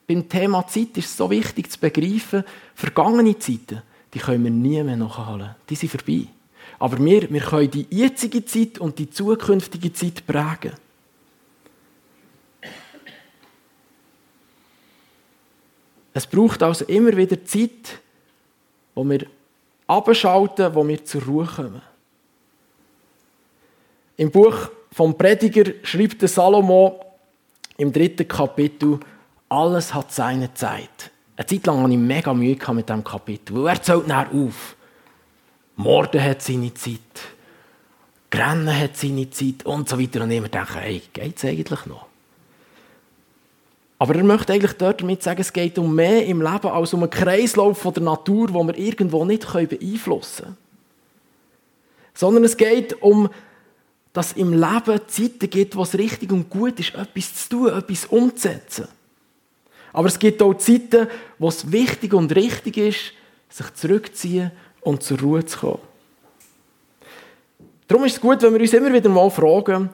beim 0.07 0.29
Thema 0.29 0.67
Zeit 0.67 0.97
ist 0.97 1.07
es 1.07 1.17
so 1.17 1.31
wichtig 1.31 1.71
zu 1.71 1.81
begreifen, 1.81 2.45
vergangene 2.75 3.39
Zeiten, 3.39 3.83
die 4.15 4.19
können 4.19 4.45
wir 4.45 4.51
nie 4.51 4.83
mehr 4.83 4.97
nachholen. 4.97 5.55
Die 5.69 5.75
sind 5.75 5.91
vorbei. 5.91 6.27
Aber 6.79 7.03
wir, 7.05 7.31
wir 7.31 7.41
können 7.41 7.71
die 7.71 7.87
jetzige 7.91 8.45
Zeit 8.45 8.79
und 8.79 8.99
die 8.99 9.11
zukünftige 9.11 9.93
Zeit 9.93 10.27
prägen. 10.27 10.75
Es 16.13 16.27
braucht 16.27 16.63
also 16.63 16.85
immer 16.87 17.15
wieder 17.17 17.45
Zeit, 17.45 18.01
wo 18.95 19.05
wir 19.05 19.27
abschalten, 19.87 20.75
wo 20.75 20.87
wir 20.87 21.05
zur 21.05 21.23
Ruhe 21.25 21.47
kommen. 21.47 21.83
Im 24.17 24.31
Buch 24.31 24.71
vom 24.93 25.17
Prediger 25.17 25.73
schreibt 25.83 26.27
Salomo 26.27 27.05
im 27.77 27.93
dritten 27.93 28.27
Kapitel, 28.27 28.99
alles 29.49 29.95
hat 29.95 30.12
seine 30.12 30.53
Zeit. 30.55 31.11
Eine 31.37 31.47
Zeit 31.47 31.67
lang 31.67 31.83
hatte 31.83 31.93
ich 31.93 31.99
mega 31.99 32.35
Mühe 32.35 32.57
mit 32.73 32.88
diesem 32.88 33.05
Kapitel, 33.05 33.55
weil 33.57 33.75
er 33.75 33.83
zählt 33.83 34.07
nachher 34.07 34.35
auf. 34.35 34.76
Morden 35.76 36.23
hat 36.23 36.43
seine 36.43 36.73
Zeit, 36.73 37.00
Grennen 38.31 38.75
hat 38.76 38.97
seine 38.97 39.29
Zeit 39.31 39.65
und 39.65 39.88
so 39.88 40.00
weiter. 40.00 40.23
Und 40.23 40.31
ich 40.31 40.41
mir 40.41 40.49
denke, 40.49 40.75
hey, 40.79 41.03
geht 41.12 41.37
es 41.37 41.45
eigentlich 41.45 41.85
noch? 41.87 42.07
Aber 43.99 44.15
er 44.15 44.25
möchte 44.25 44.53
eigentlich 44.53 44.75
dort 44.75 45.00
damit 45.00 45.23
sagen, 45.23 45.41
es 45.41 45.53
geht 45.53 45.79
um 45.79 45.95
mehr 45.95 46.26
im 46.26 46.43
Leben 46.43 46.69
als 46.69 46.93
um 46.93 47.03
einen 47.03 47.11
Kreislauf 47.11 47.79
von 47.79 47.95
der 47.95 48.03
Natur, 48.03 48.49
den 48.49 48.67
wir 48.67 48.76
irgendwo 48.76 49.25
nicht 49.25 49.50
beeinflussen 49.50 50.45
können. 50.45 50.57
Sondern 52.12 52.45
es 52.45 52.57
geht 52.57 53.00
um, 53.03 53.29
dass 54.12 54.33
im 54.33 54.53
Leben 54.53 55.00
Zeiten 55.07 55.50
gibt, 55.50 55.76
wo 55.76 55.83
es 55.83 55.95
richtig 55.95 56.33
und 56.33 56.50
gut 56.50 56.79
ist, 56.81 56.95
etwas 56.95 57.35
zu 57.35 57.49
tun, 57.49 57.69
etwas 57.69 58.07
umzusetzen. 58.07 58.88
Aber 59.97 60.09
es 60.09 60.19
gibt 60.19 60.43
auch 60.43 60.53
Zeiten, 60.53 61.09
wo 61.38 61.49
es 61.49 61.73
wichtig 61.73 62.12
und 62.12 62.37
richtig 62.37 62.76
ist, 62.76 63.12
sich 63.49 63.73
zurückzuziehen 63.73 64.53
und 64.83 65.03
zur 65.03 65.19
Ruhe 65.21 65.43
zu 65.47 65.59
kommen. 65.59 65.79
Darum 67.88 68.05
ist 68.05 68.17
es 68.17 68.21
gut, 68.21 68.43
wenn 68.43 68.53
wir 68.53 68.61
uns 68.61 68.75
immer 68.75 68.93
wieder 68.93 69.09
mal 69.09 69.31
fragen, 69.31 69.88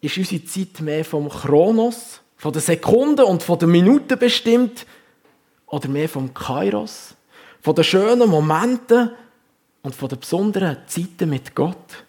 ist 0.00 0.16
unsere 0.16 0.42
Zeit 0.46 0.80
mehr 0.80 1.04
vom 1.04 1.28
Chronos, 1.28 2.22
von 2.38 2.50
den 2.54 2.62
Sekunden 2.62 3.26
und 3.26 3.42
von 3.42 3.58
den 3.58 3.70
Minuten 3.70 4.18
bestimmt 4.18 4.86
oder 5.66 5.86
mehr 5.86 6.08
vom 6.08 6.32
Kairos, 6.32 7.14
von 7.60 7.74
den 7.74 7.84
schönen 7.84 8.30
Momenten 8.30 9.10
und 9.82 9.94
von 9.94 10.08
den 10.08 10.18
besonderen 10.18 10.78
Zeiten 10.86 11.28
mit 11.28 11.54
Gott? 11.54 12.04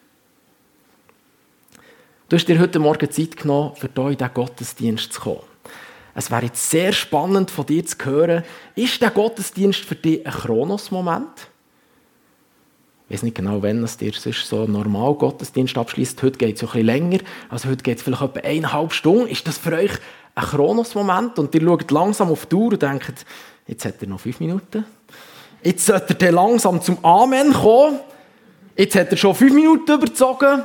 Du 2.30 2.38
hast 2.38 2.46
dir 2.46 2.58
heute 2.58 2.80
Morgen 2.80 3.12
Zeit 3.12 3.36
genommen, 3.36 3.76
für 3.76 3.90
hier 3.94 4.08
in 4.12 4.18
diesen 4.18 4.34
Gottesdienst 4.34 5.12
zu 5.12 5.20
kommen. 5.20 5.53
Es 6.15 6.29
wäre 6.29 6.43
jetzt 6.43 6.70
sehr 6.70 6.91
spannend 6.93 7.50
von 7.50 7.65
dir 7.65 7.86
zu 7.86 7.98
hören, 8.05 8.43
ist 8.75 9.01
der 9.01 9.10
Gottesdienst 9.10 9.82
für 9.82 9.96
dich 9.96 10.25
ein 10.25 10.32
Chronos-Moment? 10.32 11.48
Ich 13.08 13.15
weiß 13.15 13.24
nicht 13.24 13.36
genau, 13.36 13.62
wann 13.62 13.84
es 13.84 13.98
dir 13.98 14.13
sonst 14.13 14.48
so 14.48 14.65
normal 14.65 15.15
Gottesdienst 15.15 15.77
abschließt. 15.77 16.22
Heute 16.24 16.38
geht 16.38 16.55
es 16.55 16.63
ein 16.63 16.67
bisschen 16.67 16.86
länger. 16.86 17.20
Also 17.50 17.70
heute 17.70 17.84
geht 17.84 17.98
es 17.98 18.03
vielleicht 18.03 18.22
etwa 18.22 18.39
eineinhalb 18.39 18.93
Stunden. 18.93 19.27
Ist 19.27 19.48
das 19.48 19.58
für 19.58 19.74
euch 19.74 19.91
ein 20.36 20.43
Chronos-Moment? 20.43 21.38
Und 21.39 21.53
ihr 21.53 21.62
schaut 21.62 21.91
langsam 21.91 22.29
auf 22.32 22.46
die 22.46 22.55
Uhr 22.55 22.72
und 22.72 22.82
denkt, 22.82 23.25
jetzt 23.67 23.86
hat 23.86 24.01
er 24.01 24.08
noch 24.08 24.20
fünf 24.20 24.39
Minuten. 24.39 24.86
Jetzt 25.63 25.86
sollte 25.86 26.15
er 26.25 26.32
langsam 26.32 26.82
zum 26.82 27.03
Amen 27.03 27.53
kommen. 27.53 28.00
Jetzt 28.75 28.96
hat 28.96 29.12
er 29.12 29.17
schon 29.17 29.36
fünf 29.36 29.53
Minuten 29.53 29.91
überzogen. 29.91 30.63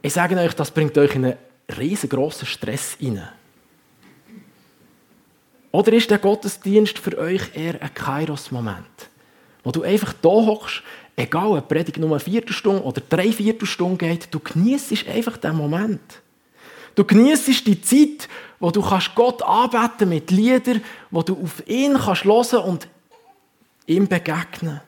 Ich 0.00 0.12
sage 0.12 0.36
euch, 0.38 0.54
das 0.54 0.70
bringt 0.70 0.96
euch 0.96 1.14
in 1.16 1.24
einen 1.24 1.36
riesengroßen 1.76 2.46
Stress 2.46 2.94
hinein. 2.98 3.28
Oder 5.70 5.92
ist 5.92 6.10
der 6.10 6.18
Gottesdienst 6.18 6.98
für 6.98 7.18
euch 7.18 7.42
eher 7.54 7.80
ein 7.80 7.92
Kairos-Moment? 7.92 8.86
Wo 9.64 9.70
du 9.70 9.82
einfach 9.82 10.14
da 10.22 10.28
hockst, 10.28 10.82
egal 11.16 11.58
ob 11.58 11.68
Predigt 11.68 11.98
nur 11.98 12.10
eine 12.10 12.20
Viertelstunde 12.20 12.82
oder 12.82 13.02
drei 13.06 13.32
Viertelstunde 13.32 13.98
geht, 13.98 14.28
du 14.30 14.38
genießt 14.38 15.08
einfach 15.08 15.36
den 15.36 15.56
Moment. 15.56 16.22
Du 16.94 17.04
genießt 17.04 17.66
die 17.66 17.80
Zeit, 17.80 18.28
wo 18.58 18.70
du 18.70 18.82
Gott 19.14 19.42
anbeten 19.42 20.08
mit 20.08 20.30
Liedern, 20.30 20.82
wo 21.10 21.22
du 21.22 21.34
auf 21.42 21.62
ihn 21.66 21.94
kannst 21.94 22.24
hören 22.24 22.64
und 22.64 22.88
ihm 23.86 24.08
begegnen, 24.08 24.80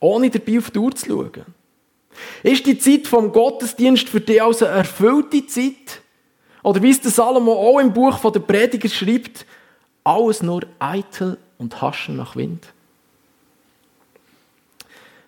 ohne 0.00 0.30
dabei 0.30 0.58
auf 0.58 0.70
die 0.70 0.78
Uhr 0.78 0.94
zu 0.94 1.06
schauen. 1.06 1.44
Ist 2.42 2.66
die 2.66 2.78
Zeit 2.78 3.06
vom 3.06 3.30
Gottesdienst 3.30 4.08
für 4.08 4.20
dich 4.20 4.42
also 4.42 4.64
eine 4.64 4.78
erfüllte 4.78 5.46
Zeit? 5.46 6.00
Oder 6.62 6.82
wie 6.82 6.90
es 6.90 7.00
der 7.00 7.10
Salomo 7.10 7.52
auch 7.52 7.78
im 7.78 7.92
Buch 7.92 8.18
der 8.30 8.40
Prediger 8.40 8.88
schreibt, 8.88 9.46
alles 10.06 10.42
nur 10.42 10.62
eitel 10.78 11.36
und 11.58 11.82
haschen 11.82 12.16
nach 12.16 12.36
Wind? 12.36 12.72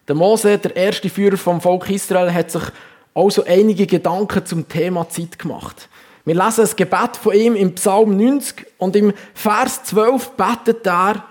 Der 0.06 0.14
Mose, 0.14 0.56
der 0.56 0.74
erste 0.74 1.10
Führer 1.10 1.36
vom 1.36 1.60
Volk 1.60 1.90
Israel, 1.90 2.32
hat 2.32 2.50
sich 2.50 2.62
also 3.14 3.44
einige 3.44 3.86
Gedanken 3.86 4.46
zum 4.46 4.68
Thema 4.68 5.08
Zeit 5.08 5.38
gemacht. 5.38 5.88
Wir 6.24 6.34
lesen 6.34 6.62
das 6.62 6.76
Gebet 6.76 7.16
von 7.16 7.34
ihm 7.34 7.56
im 7.56 7.74
Psalm 7.74 8.16
90 8.16 8.66
und 8.78 8.94
im 8.96 9.12
Vers 9.34 9.84
12 9.84 10.30
betet 10.30 10.86
er, 10.86 11.24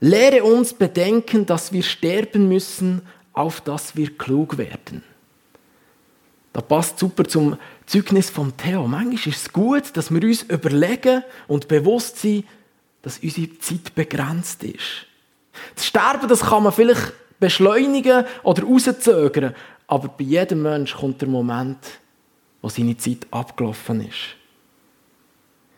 lehre 0.00 0.42
uns 0.42 0.74
bedenken, 0.74 1.46
dass 1.46 1.72
wir 1.72 1.82
sterben 1.82 2.48
müssen, 2.48 3.02
auf 3.32 3.60
dass 3.60 3.96
wir 3.96 4.16
klug 4.16 4.58
werden. 4.58 5.04
Das 6.52 6.64
passt 6.64 6.98
super 6.98 7.24
zum 7.24 7.56
Zeugnis 7.86 8.30
von 8.30 8.56
Theo. 8.56 8.86
Manchmal 8.88 9.14
ist 9.14 9.26
es 9.26 9.52
gut, 9.52 9.96
dass 9.96 10.10
wir 10.10 10.22
uns 10.22 10.42
überlegen 10.42 11.22
und 11.46 11.68
bewusst 11.68 12.18
sind, 12.18 12.44
dass 13.02 13.18
unsere 13.18 13.58
Zeit 13.58 13.94
begrenzt 13.94 14.64
ist. 14.64 15.06
Das 15.74 15.86
Sterben, 15.86 16.28
das 16.28 16.40
kann 16.40 16.62
man 16.62 16.72
vielleicht 16.72 17.12
beschleunigen 17.40 18.24
oder 18.42 18.62
rauszögern. 18.62 19.54
Aber 19.86 20.08
bei 20.08 20.24
jedem 20.24 20.62
Menschen 20.62 20.98
kommt 20.98 21.20
der 21.20 21.28
Moment, 21.28 21.78
wo 22.60 22.68
seine 22.68 22.96
Zeit 22.96 23.26
abgelaufen 23.30 24.06
ist. 24.06 24.36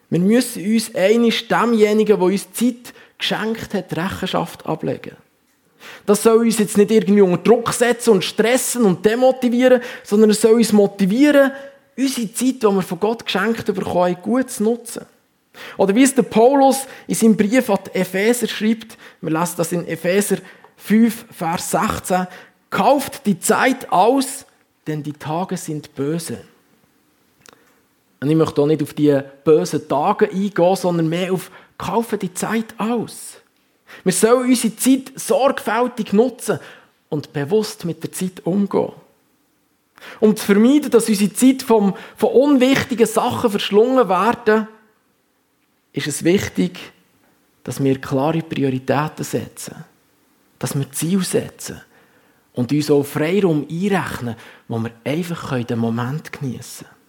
Wir 0.08 0.18
müssen 0.18 0.64
uns 0.64 0.94
einisch 0.94 1.46
demjenigen, 1.46 2.18
der 2.18 2.26
uns 2.26 2.52
Zeit 2.52 2.92
geschenkt 3.16 3.74
hat, 3.74 3.96
Rechenschaft 3.96 4.66
ablegen. 4.66 5.16
Das 6.04 6.22
soll 6.22 6.38
uns 6.38 6.58
jetzt 6.58 6.76
nicht 6.76 6.90
irgendwie 6.90 7.20
unter 7.22 7.42
Druck 7.42 7.72
setzen 7.72 8.10
und 8.10 8.24
stressen 8.24 8.84
und 8.84 9.04
demotivieren, 9.04 9.80
sondern 10.02 10.30
es 10.30 10.40
soll 10.40 10.54
uns 10.54 10.72
motivieren, 10.72 11.52
unsere 11.96 12.32
Zeit, 12.32 12.62
die 12.62 12.66
wir 12.66 12.82
von 12.82 13.00
Gott 13.00 13.24
geschenkt 13.24 13.66
bekommen, 13.66 14.16
gut 14.20 14.50
zu 14.50 14.64
nutzen. 14.64 15.06
Oder 15.76 15.94
wie 15.94 16.02
es 16.02 16.14
der 16.14 16.22
Paulus 16.22 16.86
in 17.06 17.14
seinem 17.14 17.36
Brief 17.36 17.68
an 17.70 17.78
die 17.86 17.98
Epheser 17.98 18.48
schreibt, 18.48 18.96
wir 19.20 19.30
lesen 19.30 19.54
das 19.56 19.72
in 19.72 19.86
Epheser 19.86 20.38
5, 20.76 21.26
Vers 21.30 21.70
16, 21.72 22.26
kauft 22.70 23.26
die 23.26 23.38
Zeit 23.38 23.90
aus, 23.90 24.46
denn 24.86 25.02
die 25.02 25.12
Tage 25.12 25.56
sind 25.56 25.94
böse. 25.94 26.38
Und 28.20 28.30
ich 28.30 28.36
möchte 28.36 28.60
auch 28.60 28.66
nicht 28.66 28.82
auf 28.82 28.92
die 28.92 29.18
bösen 29.44 29.88
Tage 29.88 30.30
eingehen, 30.30 30.76
sondern 30.76 31.08
mehr 31.08 31.32
auf 31.32 31.50
kaufen 31.78 32.18
die 32.18 32.34
Zeit 32.34 32.74
aus. 32.78 33.38
Wir 34.04 34.12
sollen 34.12 34.50
unsere 34.50 34.76
Zeit 34.76 35.12
sorgfältig 35.16 36.12
nutzen 36.12 36.60
und 37.08 37.32
bewusst 37.32 37.84
mit 37.84 38.02
der 38.02 38.12
Zeit 38.12 38.44
umgehen. 38.44 38.92
Um 40.20 40.36
zu 40.36 40.44
vermeiden, 40.44 40.90
dass 40.90 41.08
unsere 41.08 41.32
Zeit 41.32 41.62
vom, 41.62 41.94
von 42.16 42.30
unwichtigen 42.30 43.06
Sachen 43.06 43.50
verschlungen 43.50 44.08
werden, 44.08 44.68
ist 45.92 46.06
es 46.06 46.24
wichtig, 46.24 46.78
dass 47.64 47.82
wir 47.82 48.00
klare 48.00 48.42
Prioritäten 48.42 49.24
setzen 49.24 49.84
dass 50.60 50.78
wir 50.78 50.92
Ziel 50.92 51.24
setzen 51.24 51.80
und 52.52 52.70
uns 52.70 52.90
auch 52.90 53.02
Freiraum 53.02 53.66
einrechnen, 53.68 54.36
wo 54.68 54.78
wir 54.78 54.92
einfach 55.04 55.60
den 55.64 55.78
Moment 55.78 56.30
geniessen 56.32 56.86
können. 56.86 57.00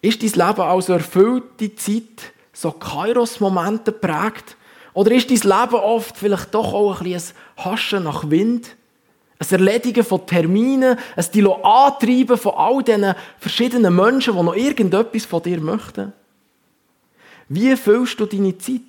Ist 0.00 0.22
dein 0.22 0.48
Leben 0.48 0.62
also 0.62 0.94
erfüllte 0.94 1.74
Zeit 1.76 2.32
so 2.52 2.72
Kairos-Momente 2.72 3.92
prägt? 3.92 4.56
Oder 4.94 5.12
ist 5.12 5.30
dein 5.30 5.36
Leben 5.36 5.74
oft 5.74 6.16
vielleicht 6.16 6.54
doch 6.54 6.72
auch 6.72 7.00
ein 7.00 7.04
bisschen 7.04 7.36
ein 7.56 7.64
Haschen 7.64 8.04
nach 8.04 8.30
Wind? 8.30 8.76
Ein 9.38 9.48
Erledigen 9.50 10.04
von 10.04 10.26
Terminen, 10.26 10.98
ein 11.16 11.26
Dilo 11.34 11.60
Antreiben 11.62 12.38
von 12.38 12.54
all 12.56 12.82
diesen 12.82 13.14
verschiedenen 13.38 13.94
Menschen, 13.94 14.34
die 14.34 14.42
noch 14.42 14.56
irgendetwas 14.56 15.26
von 15.26 15.42
dir 15.42 15.60
möchten? 15.60 16.12
Wie 17.48 17.74
füllst 17.76 18.20
du 18.20 18.26
deine 18.26 18.58
Zeit, 18.58 18.80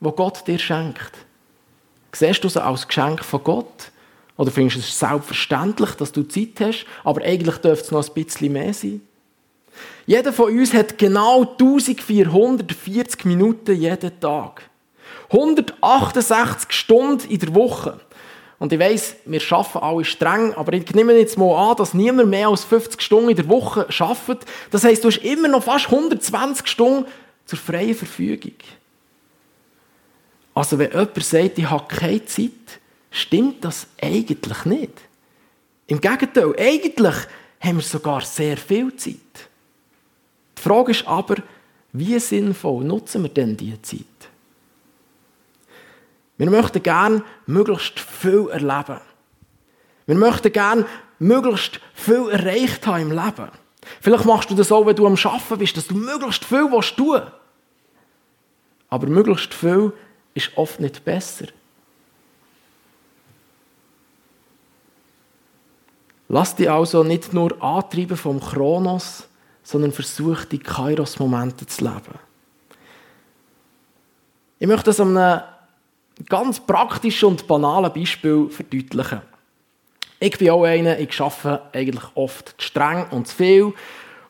die 0.00 0.10
Gott 0.10 0.46
dir 0.46 0.58
schenkt? 0.58 1.12
Siehst 2.12 2.42
du 2.42 2.48
sie 2.48 2.62
als 2.62 2.88
Geschenk 2.88 3.24
von 3.24 3.44
Gott? 3.44 3.92
Oder 4.36 4.50
findest 4.50 4.76
du 4.76 4.80
es 4.80 4.98
selbstverständlich, 4.98 5.90
dass 5.92 6.12
du 6.12 6.22
Zeit 6.22 6.60
hast, 6.60 6.86
aber 7.04 7.22
eigentlich 7.22 7.58
dürfte 7.58 7.84
es 7.84 7.90
noch 7.90 8.08
ein 8.08 8.14
bisschen 8.14 8.52
mehr 8.52 8.72
sein? 8.72 9.02
Jeder 10.06 10.32
von 10.32 10.50
uns 10.50 10.72
hat 10.72 10.96
genau 10.96 11.42
1440 11.42 13.26
Minuten 13.26 13.76
jeden 13.76 14.18
Tag. 14.18 14.62
168 15.30 16.72
Stunden 16.72 17.28
in 17.28 17.38
der 17.38 17.54
Woche. 17.54 18.00
Und 18.58 18.72
ich 18.72 18.78
weiss, 18.78 19.16
wir 19.24 19.40
arbeiten 19.50 19.78
alle 19.78 20.04
streng, 20.04 20.54
aber 20.54 20.72
ich 20.72 20.92
nehme 20.94 21.12
jetzt 21.12 21.38
mal 21.38 21.70
an, 21.70 21.76
dass 21.76 21.94
niemand 21.94 22.30
mehr 22.30 22.48
als 22.48 22.64
50 22.64 23.00
Stunden 23.00 23.30
in 23.30 23.36
der 23.36 23.48
Woche 23.48 23.86
arbeitet. 23.98 24.48
Das 24.70 24.84
heisst, 24.84 25.04
du 25.04 25.08
hast 25.08 25.18
immer 25.18 25.48
noch 25.48 25.64
fast 25.64 25.86
120 25.86 26.66
Stunden 26.66 27.06
zur 27.50 27.58
freien 27.58 27.96
Verfügung. 27.96 28.54
Also 30.54 30.78
wenn 30.78 30.90
jemand 30.90 31.24
sagt, 31.24 31.58
ich 31.58 31.68
habe 31.68 31.88
keine 31.88 32.24
Zeit, 32.24 32.80
stimmt 33.10 33.64
das 33.64 33.88
eigentlich 34.00 34.64
nicht. 34.66 34.92
Im 35.88 36.00
Gegenteil, 36.00 36.54
eigentlich 36.56 37.16
haben 37.58 37.76
wir 37.76 37.82
sogar 37.82 38.20
sehr 38.20 38.56
viel 38.56 38.94
Zeit. 38.94 39.16
Die 40.56 40.62
Frage 40.62 40.92
ist 40.92 41.08
aber, 41.08 41.36
wie 41.92 42.20
sinnvoll 42.20 42.84
nutzen 42.84 43.24
wir 43.24 43.30
denn 43.30 43.56
diese 43.56 43.82
Zeit? 43.82 44.04
Wir 46.36 46.50
möchten 46.50 46.82
gerne 46.84 47.24
möglichst 47.46 47.98
viel 47.98 48.48
erleben. 48.48 49.00
Wir 50.06 50.14
möchten 50.14 50.52
gerne 50.52 50.86
möglichst 51.18 51.80
viel 51.94 52.30
erreicht 52.30 52.86
haben 52.86 53.10
im 53.10 53.10
Leben. 53.10 53.50
Vielleicht 54.00 54.24
machst 54.24 54.50
du 54.50 54.54
das 54.54 54.70
auch, 54.72 54.86
wenn 54.86 54.96
du 54.96 55.06
am 55.06 55.14
Arbeiten 55.14 55.58
bist, 55.58 55.76
dass 55.76 55.86
du 55.88 55.94
möglichst 55.94 56.44
viel 56.44 56.68
tun 56.68 56.72
willst. 56.72 57.32
Aber 58.88 59.06
möglichst 59.06 59.54
viel 59.54 59.92
ist 60.34 60.50
oft 60.56 60.80
nicht 60.80 61.04
besser. 61.04 61.46
Lass 66.28 66.54
dich 66.54 66.70
also 66.70 67.02
nicht 67.02 67.32
nur 67.32 67.60
antreiben 67.62 68.16
vom 68.16 68.40
Kronos, 68.40 69.26
sondern 69.62 69.92
versuch 69.92 70.44
die 70.44 70.58
Kairos-Momente 70.58 71.66
zu 71.66 71.84
leben. 71.84 72.18
Ich 74.60 74.66
möchte 74.68 74.86
das 74.86 75.00
an 75.00 75.16
einem 75.16 75.42
ganz 76.28 76.60
praktischen 76.60 77.30
und 77.30 77.46
banalen 77.46 77.92
Beispiel 77.92 78.48
verdeutlichen. 78.48 79.22
Ich 80.22 80.36
bin 80.36 80.50
auch 80.50 80.64
einer, 80.64 80.98
ich 80.98 81.18
arbeite 81.18 81.62
eigentlich 81.72 82.04
oft 82.14 82.54
zu 82.60 82.66
streng 82.66 83.06
und 83.10 83.26
zu 83.26 83.36
viel 83.36 83.72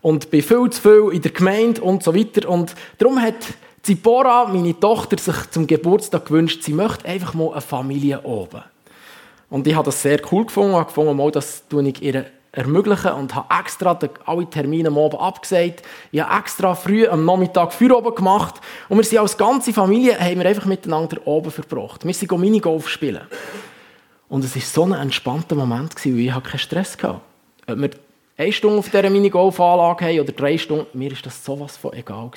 und 0.00 0.30
bin 0.30 0.40
viel 0.40 0.70
zu 0.70 0.80
viel 0.80 1.10
in 1.12 1.20
der 1.20 1.32
Gemeinde 1.32 1.82
und 1.82 2.04
so 2.04 2.14
weiter. 2.14 2.48
Und 2.48 2.76
darum 2.98 3.20
hat 3.20 3.34
Zipora, 3.82 4.46
meine 4.46 4.78
Tochter, 4.78 5.18
sich 5.18 5.50
zum 5.50 5.66
Geburtstag 5.66 6.26
gewünscht, 6.26 6.62
sie 6.62 6.74
möchte 6.74 7.06
einfach 7.06 7.34
mal 7.34 7.50
eine 7.50 7.60
Familie 7.60 8.22
oben. 8.22 8.62
Und 9.48 9.66
ich 9.66 9.74
habe 9.74 9.86
das 9.86 10.00
sehr 10.00 10.20
cool 10.30 10.46
gefunden, 10.46 10.74
habe 10.74 10.84
gefunden, 10.84 11.16
mal, 11.16 11.32
das 11.32 11.66
tue 11.68 11.88
ich 11.88 12.00
ihr 12.00 12.26
ermöglichen 12.52 13.10
und 13.10 13.34
habe 13.34 13.52
extra 13.60 13.98
alle 14.26 14.48
Termine 14.48 14.90
Abend 14.90 15.20
abgesagt. 15.20 15.82
Ich 16.12 16.20
habe 16.20 16.38
extra 16.38 16.76
früh 16.76 17.08
am 17.08 17.24
Nachmittag 17.24 17.72
für 17.72 17.96
oben 17.96 18.14
gemacht 18.14 18.60
und 18.88 18.98
wir 18.98 19.04
sind 19.04 19.18
als 19.18 19.36
ganze 19.36 19.72
Familie 19.72 20.20
haben 20.20 20.38
wir 20.38 20.46
einfach 20.46 20.66
miteinander 20.66 21.16
oben 21.24 21.50
verbracht. 21.50 22.04
Wir 22.04 22.14
sind 22.14 22.30
Minigolf 22.38 22.88
spielen. 22.88 23.22
Und 24.30 24.44
es 24.44 24.54
war 24.54 24.62
so 24.62 24.84
ein 24.84 24.92
entspannter 24.92 25.56
Moment, 25.56 25.94
weil 25.96 26.18
ich 26.18 26.32
keinen 26.32 26.58
Stress 26.58 26.96
hatte. 27.02 27.20
Ob 27.66 27.78
wir 27.78 27.90
eine 28.38 28.52
Stunde 28.52 28.78
auf 28.78 28.88
dieser 28.88 29.10
Minigolf-Anlage 29.10 30.06
haben 30.06 30.20
oder 30.20 30.32
drei 30.32 30.56
Stunden, 30.56 30.86
mir 30.96 31.10
war 31.10 31.18
das 31.24 31.44
sowas 31.44 31.76
von 31.76 31.92
egal. 31.92 32.30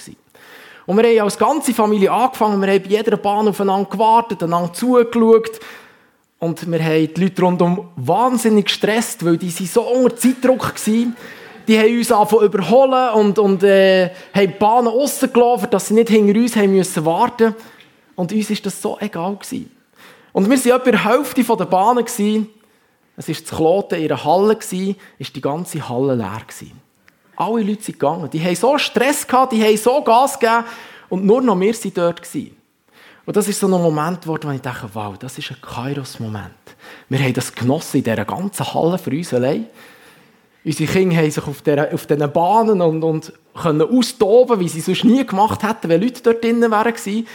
Und 0.85 0.97
wir 0.97 1.03
haben 1.03 1.19
als 1.19 1.37
ganze 1.37 1.73
Familie 1.73 2.11
angefangen, 2.11 2.59
wir 2.59 2.73
haben 2.73 2.81
bei 2.81 2.89
jeder 2.89 3.15
Bahn 3.15 3.47
aufeinander 3.47 3.89
gewartet, 3.89 4.43
einander 4.43 4.73
zugeschaut. 4.73 5.59
Und 6.39 6.69
wir 6.69 6.83
haben 6.83 7.13
die 7.13 7.21
Leute 7.21 7.41
rundum 7.41 7.89
wahnsinnig 7.95 8.65
gestresst, 8.65 9.23
weil 9.23 9.37
die 9.37 9.49
so 9.51 9.83
unter 9.83 10.17
Zeitdruck 10.17 10.73
waren. 10.73 11.15
Die 11.67 11.79
haben 11.79 11.97
uns 11.97 12.11
angefangen 12.11 12.45
überholen 12.45 13.13
und, 13.13 13.39
und 13.39 13.63
äh, 13.63 14.09
haben 14.33 14.47
die 14.51 14.59
Bahnen 14.59 14.87
rausgelaufen, 14.87 15.69
dass 15.69 15.87
sie 15.87 15.93
nicht 15.93 16.09
hinter 16.09 16.37
uns 16.37 16.55
haben 16.55 16.73
müssen 16.73 17.05
warten 17.05 17.55
Und 18.15 18.33
uns 18.33 18.49
war 18.49 18.57
das 18.63 18.81
so 18.81 18.97
egal. 18.99 19.35
Gewesen. 19.35 19.82
Und 20.33 20.49
wir 20.49 20.57
waren 20.57 20.81
etwa 20.81 20.91
der 20.91 21.05
Hälfte 21.05 21.43
der. 21.43 21.55
Gewesen. 22.03 22.49
Es 23.15 23.27
war 23.27 23.35
zu 23.35 23.55
Kloten 23.55 23.99
in 23.99 24.11
einer 24.11 24.23
Halle, 24.23 24.55
gewesen, 24.55 24.95
ist 25.19 25.35
die 25.35 25.41
ganze 25.41 25.87
Halle 25.87 26.15
leer. 26.15 26.41
Alle 27.35 27.61
Leute 27.61 27.83
sind 27.83 27.99
gegangen. 27.99 28.29
Die 28.29 28.43
haben 28.43 28.55
so 28.55 28.77
Stress 28.77 29.25
gehabt, 29.25 29.53
die 29.53 29.63
haben 29.63 29.77
so 29.77 30.01
Gas 30.01 30.39
gegeben 30.39 30.65
und 31.09 31.25
nur 31.25 31.41
noch 31.41 31.59
wir 31.59 31.73
waren 31.73 31.93
dort. 31.93 32.21
Und 33.25 33.37
das 33.37 33.47
ist 33.47 33.59
so 33.59 33.67
ein 33.67 33.71
Moment 33.71 34.21
geworden, 34.21 34.49
wo 34.49 34.51
ich 34.51 34.61
dachte, 34.61 34.89
wow, 34.93 35.17
das 35.17 35.37
ist 35.37 35.51
ein 35.51 35.61
Kairos-Moment. 35.61 36.51
Wir 37.07 37.19
haben 37.19 37.33
das 37.33 37.53
genossen 37.53 37.97
in 37.97 38.03
dieser 38.03 38.25
ganzen 38.25 38.73
Halle 38.73 38.97
für 38.97 39.11
uns 39.11 39.33
allein. 39.33 39.67
Unsere 40.65 40.91
Kinder 40.91 41.17
haben 41.17 41.31
sich 41.31 41.45
auf, 41.45 41.61
der, 41.61 41.93
auf 41.93 42.05
diesen 42.05 42.31
Bahnen 42.31 42.81
und, 42.81 43.03
und 43.03 43.33
können 43.61 43.81
austoben, 43.81 44.59
wie 44.59 44.69
sie 44.69 44.81
sonst 44.81 45.03
nie 45.03 45.25
gemacht 45.25 45.61
hätten, 45.63 45.89
wenn 45.89 46.01
Leute 46.01 46.21
dort 46.23 46.43
drinnen 46.43 46.71
wären. 46.71 47.25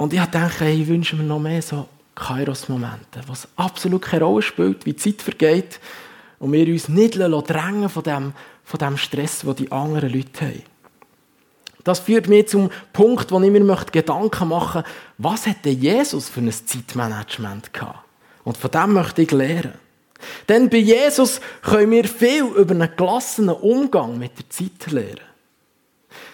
Und 0.00 0.14
ich 0.14 0.20
hey, 0.60 0.80
ich 0.80 0.88
wünsche 0.88 1.14
mir 1.14 1.24
noch 1.24 1.40
mehr 1.40 1.60
so 1.60 1.86
Kairos-Momente, 2.14 3.20
was 3.26 3.46
absolut 3.56 4.00
keine 4.00 4.24
Rolle 4.24 4.40
spielt, 4.40 4.86
wie 4.86 4.94
die 4.94 4.96
Zeit 4.96 5.20
vergeht 5.20 5.78
und 6.38 6.52
wir 6.52 6.66
uns 6.68 6.88
nicht 6.88 7.18
drängen 7.18 7.88
von 7.90 8.02
dem, 8.02 8.32
von 8.64 8.78
dem 8.78 8.96
Stress, 8.96 9.40
den 9.40 9.56
die 9.56 9.70
anderen 9.70 10.10
Leute 10.10 10.40
haben. 10.40 10.62
Das 11.84 11.98
führt 11.98 12.28
mich 12.28 12.48
zum 12.48 12.70
Punkt, 12.94 13.30
wo 13.30 13.42
ich 13.42 13.50
mir 13.50 13.84
Gedanken 13.92 14.48
machen 14.48 14.84
möchte, 14.84 14.90
was 15.18 15.44
hätte 15.44 15.68
Jesus 15.68 16.30
für 16.30 16.40
ein 16.40 16.50
Zeitmanagement 16.50 17.74
gehabt? 17.74 17.98
Und 18.44 18.56
von 18.56 18.70
dem 18.70 18.94
möchte 18.94 19.20
ich 19.20 19.30
lernen. 19.32 19.74
Denn 20.48 20.70
bei 20.70 20.78
Jesus 20.78 21.42
können 21.60 21.90
wir 21.90 22.04
viel 22.04 22.44
über 22.44 22.74
einen 22.74 22.88
gelassenen 22.96 23.54
Umgang 23.54 24.16
mit 24.16 24.32
der 24.38 24.48
Zeit 24.48 24.90
lernen. 24.90 25.20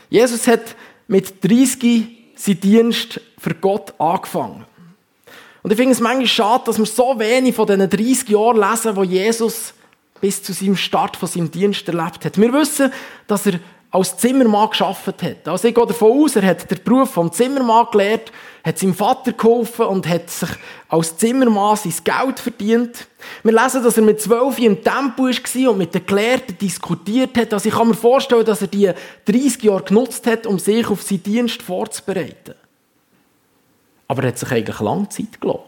Jesus 0.08 0.46
hat 0.46 0.76
mit 1.08 1.42
30 1.42 2.15
seinen 2.36 2.60
Dienst 2.60 3.20
für 3.38 3.54
Gott 3.54 3.94
angefangen. 3.98 4.64
Und 5.62 5.72
ich 5.72 5.76
finde 5.76 5.92
es 5.92 6.00
manchmal 6.00 6.26
schade, 6.26 6.64
dass 6.66 6.78
wir 6.78 6.86
so 6.86 7.18
wenig 7.18 7.54
von 7.54 7.66
diesen 7.66 7.90
30 7.90 8.28
Jahren 8.28 8.58
lesen, 8.58 8.94
wo 8.94 9.02
Jesus 9.02 9.74
bis 10.20 10.42
zu 10.42 10.52
seinem 10.52 10.76
Start 10.76 11.16
von 11.16 11.28
seinem 11.28 11.50
Dienst 11.50 11.88
erlebt 11.88 12.24
hat. 12.24 12.40
Wir 12.40 12.52
wissen, 12.52 12.92
dass 13.26 13.46
er 13.46 13.58
als 13.96 14.16
Zimmermann 14.18 14.68
geschafft 14.68 15.22
hat. 15.22 15.48
Also 15.48 15.68
ich 15.68 15.74
gehe 15.74 15.86
davon 15.86 16.22
aus, 16.22 16.36
er 16.36 16.46
hat 16.46 16.70
den 16.70 16.84
Beruf 16.84 17.10
vom 17.10 17.32
Zimmermann 17.32 17.86
gelernt, 17.90 18.30
hat 18.62 18.78
seinem 18.78 18.94
Vater 18.94 19.32
geholfen 19.32 19.86
und 19.86 20.06
hat 20.06 20.28
sich 20.28 20.50
als 20.88 21.16
Zimmermann 21.16 21.76
sein 21.76 21.94
Geld 22.04 22.38
verdient. 22.38 23.06
Wir 23.42 23.52
lesen, 23.52 23.82
dass 23.82 23.96
er 23.96 24.02
mit 24.02 24.20
zwölf 24.20 24.58
im 24.58 24.84
Tempo 24.84 25.24
war 25.24 25.70
und 25.70 25.78
mit 25.78 25.94
den 25.94 26.04
Gelehrten 26.04 26.58
diskutiert 26.58 27.38
hat. 27.38 27.54
Also 27.54 27.68
ich 27.70 27.74
kann 27.74 27.88
mir 27.88 27.94
vorstellen, 27.94 28.44
dass 28.44 28.60
er 28.60 28.68
die 28.68 28.92
30 29.24 29.62
Jahre 29.62 29.82
genutzt 29.82 30.26
hat, 30.26 30.46
um 30.46 30.58
sich 30.58 30.86
auf 30.88 31.02
seinen 31.02 31.22
Dienst 31.22 31.62
vorzubereiten. 31.62 32.54
Aber 34.08 34.22
er 34.22 34.28
hat 34.28 34.38
sich 34.38 34.52
eigentlich 34.52 34.80
lange 34.80 35.08
Zeit 35.08 35.40
gelassen. 35.40 35.62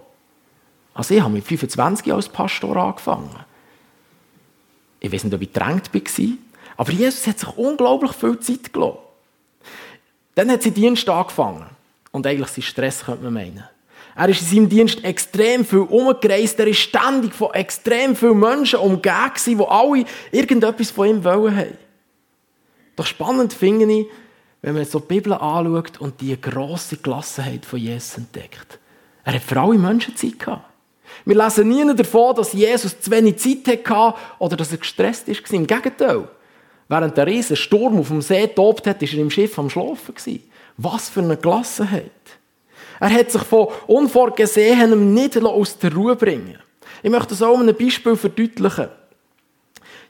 Also 0.92 1.14
ich 1.14 1.20
habe 1.22 1.32
mit 1.32 1.44
25 1.44 2.06
Jahren 2.06 2.16
als 2.16 2.28
Pastor 2.28 2.76
angefangen. 2.76 3.30
Ich 5.00 5.10
weiß 5.10 5.24
nicht, 5.24 5.34
ob 5.34 5.40
ich 5.40 5.52
gedrängt 5.52 5.94
war, 5.94 6.28
aber 6.78 6.92
Jesus 6.92 7.26
hat 7.26 7.40
sich 7.40 7.56
unglaublich 7.56 8.12
viel 8.12 8.38
Zeit 8.38 8.72
gelassen. 8.72 8.98
Dann 10.36 10.50
hat 10.50 10.62
sein 10.62 10.72
Dienst 10.72 11.08
angefangen. 11.08 11.66
Und 12.12 12.24
eigentlich 12.24 12.48
sein 12.48 12.62
Stress, 12.62 13.04
könnte 13.04 13.24
man 13.24 13.34
meinen. 13.34 13.64
Er 14.14 14.28
ist 14.28 14.42
in 14.42 14.46
seinem 14.46 14.68
Dienst 14.68 15.02
extrem 15.02 15.64
viel 15.64 15.80
umgereist. 15.80 16.58
Er 16.60 16.68
ist 16.68 16.78
ständig 16.78 17.34
von 17.34 17.52
extrem 17.52 18.14
vielen 18.14 18.38
Menschen 18.38 18.78
umgeben, 18.78 19.32
die 19.44 19.58
alle 19.58 20.04
irgendetwas 20.30 20.92
von 20.92 21.08
ihm 21.08 21.24
wollen 21.24 21.76
Doch 22.94 23.06
spannend 23.06 23.52
finde 23.52 23.92
ich, 23.92 24.06
wenn 24.62 24.74
man 24.74 24.84
so 24.84 25.00
die 25.00 25.06
Bibel 25.06 25.32
anschaut 25.32 26.00
und 26.00 26.20
die 26.20 26.40
grosse 26.40 26.96
Gelassenheit 26.96 27.66
von 27.66 27.80
Jesus 27.80 28.18
entdeckt. 28.18 28.78
Er 29.24 29.34
hat 29.34 29.42
für 29.42 29.60
alle 29.60 29.78
Menschen 29.78 30.14
Zeit 30.14 30.38
gehabt. 30.38 30.64
Wir 31.24 31.36
lesen 31.36 31.68
nie 31.68 31.94
davon, 31.96 32.36
dass 32.36 32.52
Jesus 32.52 33.00
zu 33.00 33.10
wenig 33.10 33.38
Zeit 33.38 33.66
hatte 33.88 34.16
oder 34.38 34.56
dass 34.56 34.70
er 34.70 34.78
gestresst 34.78 35.26
war. 35.26 35.52
Im 35.52 35.66
Gegenteil. 35.66 36.28
Während 36.88 37.16
der 37.16 37.26
riesen 37.26 37.56
Sturm 37.56 37.98
auf 37.98 38.08
dem 38.08 38.22
See 38.22 38.46
tobt 38.46 38.86
hat, 38.86 39.02
war 39.02 39.08
er 39.08 39.18
im 39.18 39.30
Schiff 39.30 39.58
am 39.58 39.68
Schlafen. 39.68 40.14
Was 40.78 41.08
für 41.08 41.20
eine 41.20 41.36
Gelassenheit. 41.36 42.10
Er 43.00 43.10
hat 43.10 43.30
sich 43.30 43.42
von 43.42 43.68
Unvorgesehenem 43.86 45.12
nicht 45.14 45.36
aus 45.36 45.78
der 45.78 45.94
Ruhe 45.94 46.16
bringen 46.16 46.58
Ich 47.02 47.10
möchte 47.10 47.28
das 47.28 47.42
auch 47.42 47.56
mit 47.58 47.68
einem 47.68 47.76
Beispiel 47.76 48.16
verdeutlichen. 48.16 48.88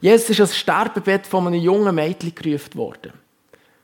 Jesus 0.00 0.30
ist 0.30 0.40
als 0.40 0.56
Sterbebett 0.56 1.26
von 1.26 1.46
einem 1.46 1.60
jungen 1.60 1.94
Mädchen 1.94 2.34
gerufen 2.34 2.76
worden. 2.76 3.12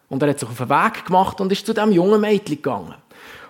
Und 0.08 0.22
er 0.22 0.30
hat 0.30 0.38
sich 0.38 0.48
auf 0.48 0.56
den 0.56 0.70
Weg 0.70 1.06
gemacht 1.06 1.40
und 1.40 1.50
ist 1.50 1.66
zu 1.66 1.74
diesem 1.74 1.90
jungen 1.90 2.20
Mädchen 2.20 2.56
gegangen. 2.56 2.94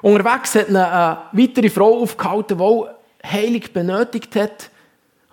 Unterwegs 0.01 0.55
hat 0.55 0.69
eine, 0.69 0.91
eine 0.91 1.19
weitere 1.33 1.69
Frau 1.69 2.01
aufgehalten, 2.01 2.59
die 2.59 2.85
Heilig 3.27 3.73
benötigt 3.73 4.35
hat. 4.37 4.71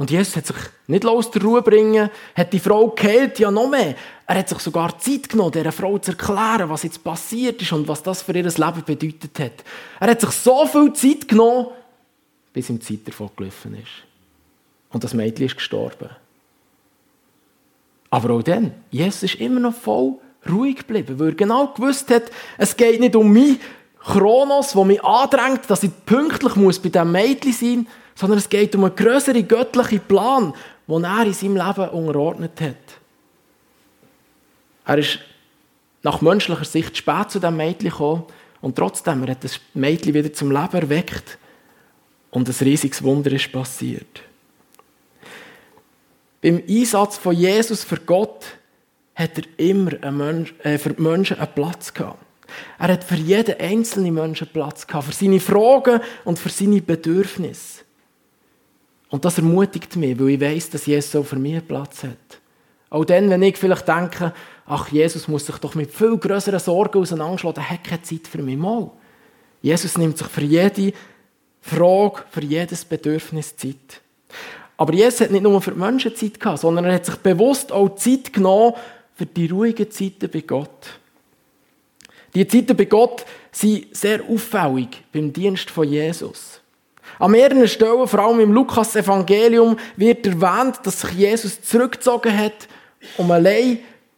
Und 0.02 0.10
Jesus 0.10 0.36
hat 0.36 0.48
sich 0.48 0.56
nicht 0.88 1.06
aus 1.06 1.30
der 1.30 1.44
Ruhe 1.44 1.62
bringen, 1.62 2.10
hat 2.34 2.52
die 2.52 2.60
Frau 2.60 2.88
geheilt, 2.88 3.38
ja 3.38 3.52
noch 3.52 3.70
mehr. 3.70 3.94
Er 4.26 4.36
hat 4.36 4.50
sich 4.50 4.58
sogar 4.58 4.98
Zeit 4.98 5.30
genommen, 5.30 5.52
dieser 5.52 5.72
Frau 5.72 5.96
zu 6.00 6.14
erklären, 6.14 6.72
was 6.72 6.82
jetzt 6.82 7.04
passiert 7.04 7.62
ist 7.62 7.72
und 7.72 7.88
was 7.88 8.02
das 8.02 8.24
für 8.24 8.36
ihr 8.36 8.42
Leben 8.42 8.84
bedeutet 8.84 9.38
hat. 9.38 9.64
Er 10.00 10.10
hat 10.10 10.22
sich 10.22 10.32
so 10.32 10.66
viel 10.66 10.92
Zeit 10.94 11.28
genommen, 11.28 11.68
bis 12.52 12.72
ihm 12.72 12.80
die 12.80 12.86
Zeit 12.98 13.10
davon 13.10 13.30
gelaufen 13.36 13.76
ist. 13.76 13.92
Und 14.90 15.04
das 15.04 15.14
Mädchen 15.14 15.46
ist 15.46 15.58
gestorben. 15.58 16.10
Aber 18.10 18.34
auch 18.34 18.42
dann, 18.42 18.74
Jesus 18.90 19.22
ist 19.22 19.36
immer 19.36 19.60
noch 19.60 19.76
voll 19.76 20.16
ruhig 20.50 20.78
geblieben, 20.78 21.20
weil 21.20 21.28
er 21.28 21.36
genau 21.36 21.68
gewusst 21.68 22.10
hat, 22.10 22.24
es 22.58 22.76
geht 22.76 23.00
nicht 23.00 23.16
um 23.16 23.32
mich, 23.32 23.60
Kronos, 24.00 24.72
der 24.72 24.84
mich 24.84 25.04
andrängt, 25.04 25.70
dass 25.70 25.84
ich 25.84 25.92
pünktlich 26.08 26.56
muss 26.56 26.80
bei 26.80 26.90
diesem 26.90 27.12
Mädchen 27.12 27.54
sein 27.54 27.76
muss, 27.76 27.88
sondern 28.22 28.38
es 28.38 28.50
geht 28.50 28.76
um 28.76 28.84
einen 28.84 28.96
größeren 28.96 29.48
göttlichen 29.48 30.00
Plan, 30.02 30.54
den 30.88 31.04
er 31.04 31.26
in 31.26 31.34
seinem 31.34 31.56
Leben 31.56 31.90
unterordnet 31.90 32.62
hat. 32.62 32.76
Er 34.86 34.98
ist 35.00 35.20
nach 36.04 36.22
menschlicher 36.22 36.66
Sicht 36.66 36.96
spät 36.96 37.32
zu 37.32 37.40
diesem 37.40 37.58
Mädchen 37.58 37.90
gekommen 37.90 38.26
und 38.62 38.76
trotzdem 38.76 39.24
er 39.24 39.32
hat 39.32 39.44
das 39.44 39.60
Mädchen 39.74 40.14
wieder 40.14 40.32
zum 40.32 40.52
Leben 40.52 40.76
erweckt 40.76 41.40
und 42.30 42.48
ein 42.48 42.56
riesiges 42.62 43.02
Wunder 43.02 43.32
ist 43.32 43.52
passiert. 43.52 44.22
Beim 46.44 46.62
Einsatz 46.70 47.18
von 47.18 47.36
Jesus 47.36 47.84
für 47.84 47.98
Gott 47.98 48.46
hat 49.16 49.32
er 49.40 49.44
immer 49.58 49.94
äh, 50.64 50.78
für 50.78 50.94
die 50.94 51.02
Menschen 51.02 51.40
einen 51.40 51.54
Platz 51.56 51.92
gehabt. 51.92 52.24
Er 52.78 52.90
hat 52.90 53.04
für 53.04 53.16
jeden 53.16 53.60
einzelnen 53.60 54.14
Menschen 54.14 54.48
Platz 54.48 54.86
gehabt, 54.86 55.08
für 55.08 55.14
seine 55.14 55.40
Fragen 55.40 56.02
und 56.24 56.38
für 56.38 56.50
seine 56.50 56.82
Bedürfnisse. 56.82 57.82
Und 59.12 59.26
das 59.26 59.38
ermutigt 59.38 59.96
mich, 59.98 60.20
weil 60.20 60.30
ich 60.30 60.42
weiß, 60.42 60.70
dass 60.72 60.86
Jesus 60.86 61.16
auch 61.16 61.26
für 61.26 61.36
mich 61.36 61.68
Platz 61.68 62.04
hat. 62.04 62.40
Auch 62.90 63.06
dann, 63.06 63.30
wenn 63.30 63.44
ich 63.44 63.58
vielleicht 63.58 63.88
denke, 63.88 64.34
ach, 64.66 64.90
Jesus 64.90 65.28
muss 65.28 65.46
sich 65.46 65.58
doch 65.58 65.76
mit 65.76 65.92
viel 65.94 66.18
größeren 66.18 66.60
Sorgen 66.60 67.00
auseinanderschlagen, 67.00 67.58
er 67.58 67.70
hat 67.70 67.84
keine 67.84 68.02
Zeit 68.02 68.28
für 68.28 68.42
mich. 68.42 68.58
Mal. 68.58 68.90
Jesus 69.62 69.98
nimmt 69.98 70.18
sich 70.18 70.28
für 70.28 70.44
jede 70.44 70.94
Frage, 71.62 72.24
für 72.32 72.44
jedes 72.44 72.86
Bedürfnis 72.86 73.56
Zeit. 73.56 74.02
Aber 74.78 74.94
Jesus 74.94 75.22
hat 75.22 75.32
nicht 75.32 75.44
nur 75.44 75.62
für 75.62 75.72
die 75.72 75.80
Menschen 75.80 76.16
Zeit 76.16 76.40
gehabt, 76.40 76.60
sondern 76.60 76.86
er 76.86 76.96
hat 76.96 77.06
sich 77.06 77.18
bewusst 77.18 77.72
auch 77.72 77.96
Zeit 77.96 78.32
genommen 78.32 78.74
für 79.14 79.26
die 79.26 79.48
ruhigen 79.48 79.92
Zeiten 79.92 80.30
bei 80.32 80.42
Gott. 80.42 81.00
Die 82.34 82.48
Zeiten 82.48 82.78
bei 82.78 82.86
Gott 82.86 83.26
sind 83.52 83.96
sehr 83.96 84.24
auffällig 84.24 85.04
beim 85.12 85.34
Dienst 85.34 85.70
von 85.70 85.88
Jesus. 85.88 86.61
An 87.22 87.30
mehreren 87.30 87.68
Stellen, 87.68 88.08
vor 88.08 88.20
allem 88.20 88.40
im 88.40 88.52
Lukas-Evangelium, 88.52 89.78
wird 89.96 90.26
erwähnt, 90.26 90.80
dass 90.82 91.02
sich 91.02 91.12
Jesus 91.12 91.62
zurückgezogen 91.62 92.36
hat, 92.36 92.68
um 93.16 93.30
allein 93.30 93.78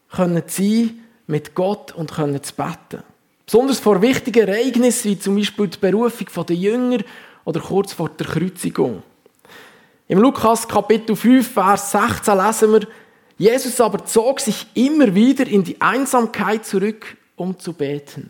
zu 0.10 0.39
sein 0.48 1.00
mit 1.28 1.54
Gott 1.54 1.92
und 1.92 2.12
zu 2.12 2.56
beten. 2.56 3.04
Besonders 3.46 3.82
vor 3.82 4.02
wichtigen 4.02 4.48
Ereignissen, 4.48 5.12
wie 5.12 5.20
zum 5.20 5.36
Beispiel 5.36 5.68
die 5.68 5.80
Berufung 5.80 6.46
der 6.46 6.56
Jünger 6.56 7.00
oder 7.44 7.60
kurz 7.60 7.92
vor 7.92 8.08
der 8.08 8.26
Kreuzigung. 8.26 9.04
Im 10.08 10.20
Lukas 10.20 10.66
Kapitel 10.66 11.18
5, 11.18 11.46
Vers 11.46 11.92
16 11.92 12.38
lesen 12.38 12.72
wir, 12.72 12.88
Jesus 13.38 13.82
aber 13.82 14.06
zog 14.06 14.39
sich 14.39 14.66
immer 14.76 15.13
wieder 15.13 15.46
in 15.46 15.66
die 15.66 15.82
Einsamkeit 15.82 16.66
zurück, 16.66 17.18
um 17.36 17.60
zu 17.60 17.74
beten. 17.74 18.30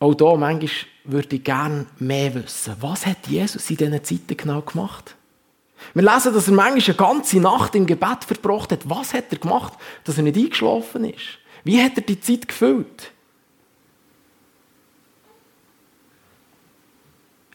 Auch 0.00 0.14
da 0.14 0.34
manchmal 0.34 0.70
würde 1.04 1.36
ich 1.36 1.44
gerne 1.44 1.86
mehr 1.98 2.34
wissen. 2.34 2.74
Was 2.80 3.06
hat 3.06 3.26
Jesus 3.26 3.70
in 3.70 3.76
diesen 3.76 4.02
Zeiten 4.02 4.36
genau 4.36 4.62
gemacht? 4.62 5.14
Wir 5.94 6.02
lesen, 6.02 6.32
dass 6.32 6.48
er 6.48 6.54
manchmal 6.54 6.82
eine 6.82 6.94
ganze 6.94 7.38
Nacht 7.38 7.74
im 7.74 7.86
Gebet 7.86 8.24
verbracht 8.26 8.72
hat. 8.72 8.88
Was 8.88 9.12
hat 9.12 9.26
er 9.30 9.38
gemacht, 9.38 9.74
dass 10.04 10.16
er 10.16 10.24
nicht 10.24 10.38
eingeschlafen 10.38 11.04
ist? 11.04 11.38
Wie 11.64 11.82
hat 11.82 11.96
er 11.96 12.02
die 12.02 12.20
Zeit 12.20 12.48
gefüllt? 12.48 13.12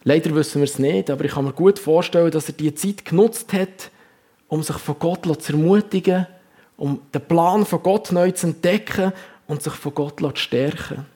Leider 0.04 0.32
wissen 0.36 0.60
wir 0.60 0.66
es 0.66 0.78
nicht, 0.78 1.10
aber 1.10 1.24
ich 1.24 1.32
kann 1.32 1.44
mir 1.44 1.52
gut 1.52 1.80
vorstellen, 1.80 2.30
dass 2.30 2.48
er 2.48 2.54
die 2.54 2.72
Zeit 2.74 3.04
genutzt 3.04 3.52
hat, 3.52 3.90
um 4.46 4.62
sich 4.62 4.76
von 4.76 4.96
Gott 5.00 5.42
zu 5.42 5.52
ermutigen, 5.52 6.28
um 6.76 7.00
den 7.12 7.26
Plan 7.26 7.66
von 7.66 7.82
Gott 7.82 8.12
neu 8.12 8.30
zu 8.30 8.46
entdecken 8.46 9.12
und 9.48 9.64
sich 9.64 9.72
von 9.72 9.94
Gott 9.94 10.20
zu 10.20 10.36
stärken. 10.36 11.06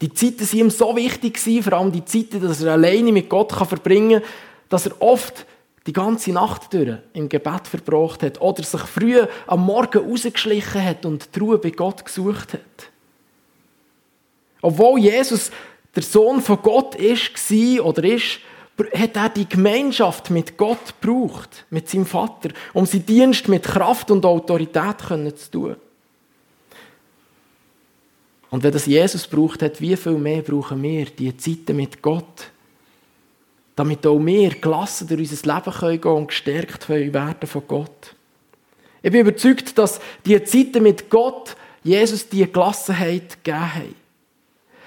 Die 0.00 0.12
Zeiten 0.12 0.40
waren 0.40 0.58
ihm 0.58 0.70
so 0.70 0.94
wichtig, 0.96 1.38
vor 1.62 1.72
allem 1.72 1.92
die 1.92 2.04
Zeiten, 2.04 2.40
dass 2.40 2.62
er 2.62 2.72
alleine 2.72 3.12
mit 3.12 3.28
Gott 3.28 3.52
verbringen 3.52 4.20
kann, 4.20 4.30
dass 4.68 4.86
er 4.86 5.00
oft 5.00 5.46
die 5.86 5.92
ganze 5.92 6.32
Nacht 6.32 6.72
durch 6.72 6.98
im 7.12 7.28
Gebet 7.28 7.68
verbracht 7.68 8.22
hat 8.22 8.40
oder 8.40 8.62
sich 8.62 8.80
früh 8.80 9.20
am 9.46 9.64
Morgen 9.64 10.08
rausgeschlichen 10.08 10.84
hat 10.84 11.06
und 11.06 11.34
die 11.34 11.38
Ruhe 11.38 11.58
bei 11.58 11.70
Gott 11.70 12.04
gesucht 12.04 12.54
hat. 12.54 12.90
Obwohl 14.60 14.98
Jesus 14.98 15.50
der 15.94 16.02
Sohn 16.02 16.40
von 16.40 16.60
Gott 16.60 16.96
ist, 16.96 17.50
war 17.50 17.86
oder 17.86 18.04
ist, 18.04 18.40
hat 18.94 19.16
er 19.16 19.28
die 19.30 19.48
Gemeinschaft 19.48 20.30
mit 20.30 20.56
Gott 20.56 21.00
gebraucht, 21.00 21.64
mit 21.70 21.88
seinem 21.88 22.04
Vater, 22.04 22.50
um 22.74 22.84
seinen 22.84 23.06
Dienst 23.06 23.48
mit 23.48 23.62
Kraft 23.62 24.10
und 24.10 24.26
Autorität 24.26 25.00
zu 25.00 25.50
tun. 25.50 25.76
Und 28.50 28.62
wenn 28.62 28.72
das 28.72 28.86
Jesus 28.86 29.26
braucht 29.26 29.62
hat, 29.62 29.80
wie 29.80 29.96
viel 29.96 30.18
mehr 30.18 30.42
brauchen 30.42 30.82
wir 30.82 31.06
die 31.06 31.36
Zeiten 31.36 31.76
mit 31.76 32.00
Gott? 32.00 32.50
damit 33.76 34.06
auch 34.06 34.18
wir 34.18 34.50
gelassen 34.50 35.06
durch 35.06 35.30
unser 35.30 35.54
Leben 35.54 35.78
gehen 35.78 36.00
können 36.00 36.16
und 36.16 36.28
gestärkt 36.28 36.88
werden 36.88 37.46
von 37.46 37.62
Gott. 37.68 38.14
Ich 39.02 39.12
bin 39.12 39.20
überzeugt, 39.20 39.76
dass 39.78 40.00
die 40.24 40.42
Zeiten 40.42 40.82
mit 40.82 41.08
Gott 41.10 41.54
Jesus 41.84 42.28
die 42.28 42.50
Gelassenheit 42.50 43.44
gegeben 43.44 43.74
haben. 43.74 43.94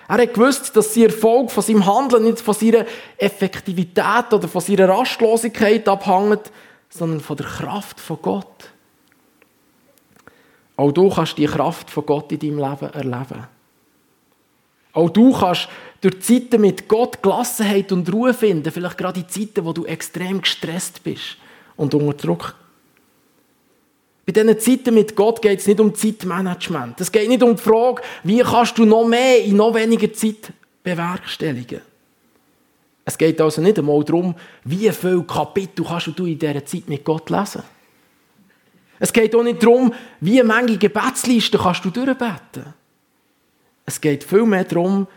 Er 0.10 0.17
hat 0.17 0.34
gewusst, 0.34 0.76
dass 0.76 0.95
sie 0.95 1.06
Erfolg 1.06 1.52
von 1.52 1.63
seinem 1.63 1.86
Handeln 1.86 2.24
nicht 2.24 2.41
von 2.41 2.56
seiner 2.56 2.86
Effektivität 3.15 4.34
oder 4.34 4.48
von 4.48 4.60
seiner 4.60 4.89
Rastlosigkeit 4.89 5.88
abhängt, 5.88 6.52
sondern 6.89 7.22
von 7.22 7.38
der 7.38 7.45
Kraft 7.45 8.00
von 8.00 8.17
Gott. 8.19 8.72
Auch 10.79 10.93
du 10.93 11.09
kannst 11.09 11.37
die 11.37 11.45
Kraft 11.45 11.91
von 11.91 12.05
Gott 12.05 12.31
in 12.31 12.39
deinem 12.39 12.57
Leben 12.57 12.93
erleben. 12.93 13.47
Auch 14.93 15.09
du 15.09 15.37
kannst 15.37 15.67
durch 15.99 16.21
Zeiten 16.21 16.61
mit 16.61 16.87
Gott 16.87 17.21
Gelassenheit 17.21 17.91
und 17.91 18.09
Ruhe 18.13 18.33
finden, 18.33 18.71
vielleicht 18.71 18.97
gerade 18.97 19.19
in 19.19 19.27
Zeiten, 19.27 19.65
wo 19.65 19.73
du 19.73 19.83
extrem 19.83 20.41
gestresst 20.41 21.03
bist 21.03 21.35
und 21.75 21.93
unter 21.93 22.13
Druck. 22.13 22.55
Bei 24.25 24.31
diesen 24.31 24.57
Zeiten 24.57 24.93
mit 24.93 25.17
Gott 25.17 25.41
geht 25.41 25.59
es 25.59 25.67
nicht 25.67 25.81
um 25.81 25.93
Zeitmanagement. 25.93 27.01
Es 27.01 27.11
geht 27.11 27.27
nicht 27.27 27.43
um 27.43 27.57
die 27.57 27.61
Frage, 27.61 28.01
wie 28.23 28.39
kannst 28.39 28.77
du 28.77 28.85
noch 28.85 29.05
mehr 29.05 29.43
in 29.43 29.57
noch 29.57 29.73
weniger 29.73 30.13
Zeit 30.13 30.53
bewerkstelligen. 30.81 31.81
Es 33.03 33.17
geht 33.17 33.41
also 33.41 33.61
nicht 33.61 33.77
einmal 33.77 34.01
darum, 34.05 34.33
wie 34.63 34.89
viele 34.91 35.23
Kapitel 35.23 35.83
kannst 35.83 36.07
du 36.15 36.25
in 36.25 36.39
dieser 36.39 36.65
Zeit 36.65 36.87
mit 36.87 37.03
Gott 37.03 37.29
lesen. 37.29 37.63
Es 38.99 39.13
geht 39.13 39.33
auch 39.33 39.43
nicht 39.43 39.63
darum, 39.63 39.93
wie 40.19 40.41
viele 40.41 40.77
Gebetslisten 40.77 41.59
kannst 41.59 41.85
du 41.85 41.89
durchbeten. 41.89 42.73
Es 43.85 43.99
geht 43.99 44.23
vielmehr 44.23 44.65
darum, 44.65 45.07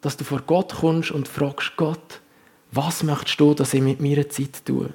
dass 0.00 0.16
du 0.16 0.24
vor 0.24 0.42
Gott 0.46 0.74
kommst 0.74 1.10
und 1.10 1.26
fragst 1.26 1.72
Gott, 1.76 2.20
was 2.70 3.02
möchtest 3.02 3.40
du, 3.40 3.54
dass 3.54 3.74
ich 3.74 3.80
mit 3.80 4.00
meiner 4.00 4.28
Zeit 4.28 4.64
tue? 4.64 4.90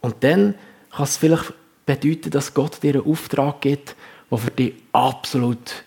Und 0.00 0.16
dann 0.24 0.54
kann 0.90 1.04
es 1.04 1.16
vielleicht 1.16 1.52
bedeuten, 1.86 2.30
dass 2.30 2.54
Gott 2.54 2.82
dir 2.82 2.94
einen 2.94 3.06
Auftrag 3.06 3.60
gibt, 3.60 3.96
der 4.30 4.38
für 4.38 4.50
dich 4.50 4.74
absolut 4.92 5.84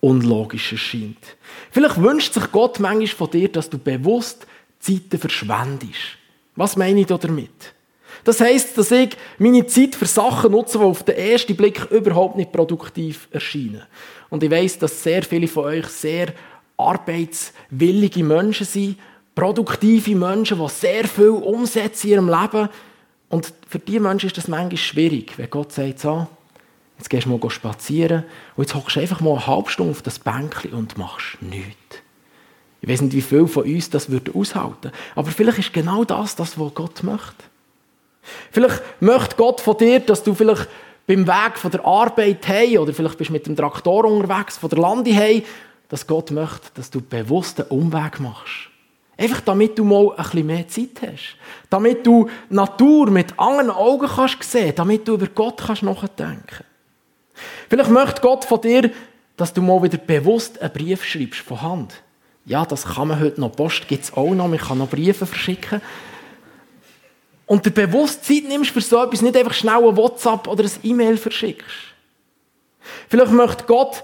unlogisch 0.00 0.72
erscheint. 0.72 1.36
Vielleicht 1.70 2.00
wünscht 2.00 2.34
sich 2.34 2.50
Gott 2.52 2.80
manchmal 2.80 3.06
von 3.06 3.30
dir, 3.30 3.50
dass 3.50 3.70
du 3.70 3.78
bewusst 3.78 4.46
Zeiten 4.80 5.18
verschwendest. 5.18 6.18
Was 6.56 6.76
meine 6.76 7.00
ich 7.00 7.06
damit? 7.06 7.74
Das 8.22 8.40
heisst, 8.40 8.78
dass 8.78 8.90
ich 8.90 9.16
meine 9.38 9.66
Zeit 9.66 9.94
für 9.94 10.06
Sachen 10.06 10.52
nutze, 10.52 10.78
die 10.78 10.84
auf 10.84 11.02
den 11.02 11.16
ersten 11.16 11.56
Blick 11.56 11.90
überhaupt 11.90 12.36
nicht 12.36 12.52
produktiv 12.52 13.28
erscheinen. 13.30 13.82
Und 14.30 14.42
ich 14.42 14.50
weiß, 14.50 14.78
dass 14.78 15.02
sehr 15.02 15.22
viele 15.22 15.48
von 15.48 15.64
euch 15.64 15.86
sehr 15.86 16.32
arbeitswillige 16.76 18.24
Menschen 18.24 18.66
sind, 18.66 18.98
produktive 19.34 20.14
Menschen, 20.14 20.58
die 20.58 20.68
sehr 20.68 21.06
viel 21.06 21.28
umsetzen 21.30 22.06
in 22.06 22.12
ihrem 22.12 22.28
Leben. 22.28 22.68
Und 23.28 23.52
für 23.68 23.78
diese 23.78 24.00
Menschen 24.00 24.26
ist 24.26 24.38
das 24.38 24.48
manchmal 24.48 24.76
schwierig, 24.76 25.36
wenn 25.36 25.50
Gott 25.50 25.72
sagt, 25.72 26.00
so, 26.00 26.26
jetzt 26.98 27.10
gehst 27.10 27.26
du 27.26 27.30
mal 27.30 27.50
spazieren 27.50 28.24
und 28.56 28.64
jetzt 28.64 28.74
hockst 28.74 28.96
du 28.96 29.00
einfach 29.00 29.20
mal 29.20 29.32
eine 29.32 29.46
halbe 29.46 29.70
Stunde 29.70 29.92
auf 29.92 30.02
das 30.02 30.18
Bänkchen 30.18 30.72
und 30.72 30.96
machst 30.98 31.40
nichts. 31.40 31.98
Ich 32.80 32.88
weiß 32.88 33.00
nicht, 33.00 33.14
wie 33.14 33.22
viele 33.22 33.48
von 33.48 33.64
uns 33.64 33.88
das 33.88 34.10
würden 34.10 34.34
aushalten. 34.34 34.92
Aber 35.14 35.30
vielleicht 35.30 35.58
ist 35.58 35.72
genau 35.72 36.04
das, 36.04 36.36
das, 36.36 36.58
was 36.58 36.74
Gott 36.74 37.02
möchte. 37.02 37.44
Vielleicht 38.50 38.82
möchte 39.00 39.36
Gott 39.36 39.60
von 39.60 39.76
dir, 39.76 40.00
dass 40.00 40.22
du 40.22 40.34
vielleicht 40.34 40.68
beim 41.06 41.26
Weg 41.26 41.58
von 41.58 41.70
der 41.70 41.84
Arbeit 41.84 42.46
hey 42.46 42.78
oder 42.78 42.92
vielleicht 42.94 43.18
bist 43.18 43.28
du 43.28 43.32
mit 43.32 43.46
dem 43.46 43.56
Traktor 43.56 44.04
unterwegs 44.04 44.56
von 44.56 44.70
der 44.70 44.78
Lande 44.78 45.12
hey, 45.12 45.44
dass 45.88 46.06
Gott 46.06 46.30
möchte, 46.30 46.68
dass 46.74 46.90
du 46.90 47.00
bewusst 47.00 47.60
einen 47.60 47.70
Umweg 47.70 48.20
machst. 48.20 48.70
Einfach 49.16 49.42
damit 49.42 49.78
du 49.78 49.84
mal 49.84 50.10
ein 50.16 50.24
bisschen 50.24 50.46
mehr 50.46 50.66
Zeit 50.66 51.02
hast. 51.02 51.36
Damit 51.70 52.04
du 52.06 52.28
Natur 52.48 53.10
mit 53.10 53.38
anderen 53.38 53.70
Augen 53.70 54.08
kannst 54.08 54.42
sehen, 54.42 54.72
damit 54.74 55.06
du 55.06 55.14
über 55.14 55.28
Gott 55.28 55.62
kannst 55.64 55.82
nachdenken. 55.82 56.64
Vielleicht 57.68 57.90
möchte 57.90 58.20
Gott 58.22 58.44
von 58.44 58.60
dir, 58.60 58.90
dass 59.36 59.52
du 59.52 59.62
mal 59.62 59.82
wieder 59.82 59.98
bewusst 59.98 60.60
einen 60.60 60.72
Brief 60.72 61.04
schreibst 61.04 61.40
von 61.40 61.62
Hand. 61.62 62.02
Ja, 62.44 62.64
das 62.64 62.84
kann 62.86 63.08
man 63.08 63.20
heute 63.20 63.40
noch. 63.40 63.52
Post 63.52 63.88
gibt 63.88 64.04
es 64.04 64.12
auch 64.14 64.34
noch. 64.34 64.48
Man 64.48 64.58
kann 64.58 64.78
noch 64.78 64.88
Briefe 64.88 65.26
verschicken 65.26 65.80
und 67.54 67.64
dir 67.64 67.70
bewusst 67.70 68.24
Zeit 68.24 68.42
nimmst 68.48 68.72
für 68.72 68.80
so 68.80 69.00
etwas, 69.00 69.22
nicht 69.22 69.36
einfach 69.36 69.54
schnell 69.54 69.76
ein 69.76 69.96
WhatsApp 69.96 70.48
oder 70.48 70.64
ein 70.64 70.70
E-Mail 70.82 71.16
verschickst. 71.16 71.68
Vielleicht 73.08 73.30
möchte 73.30 73.64
Gott, 73.66 74.02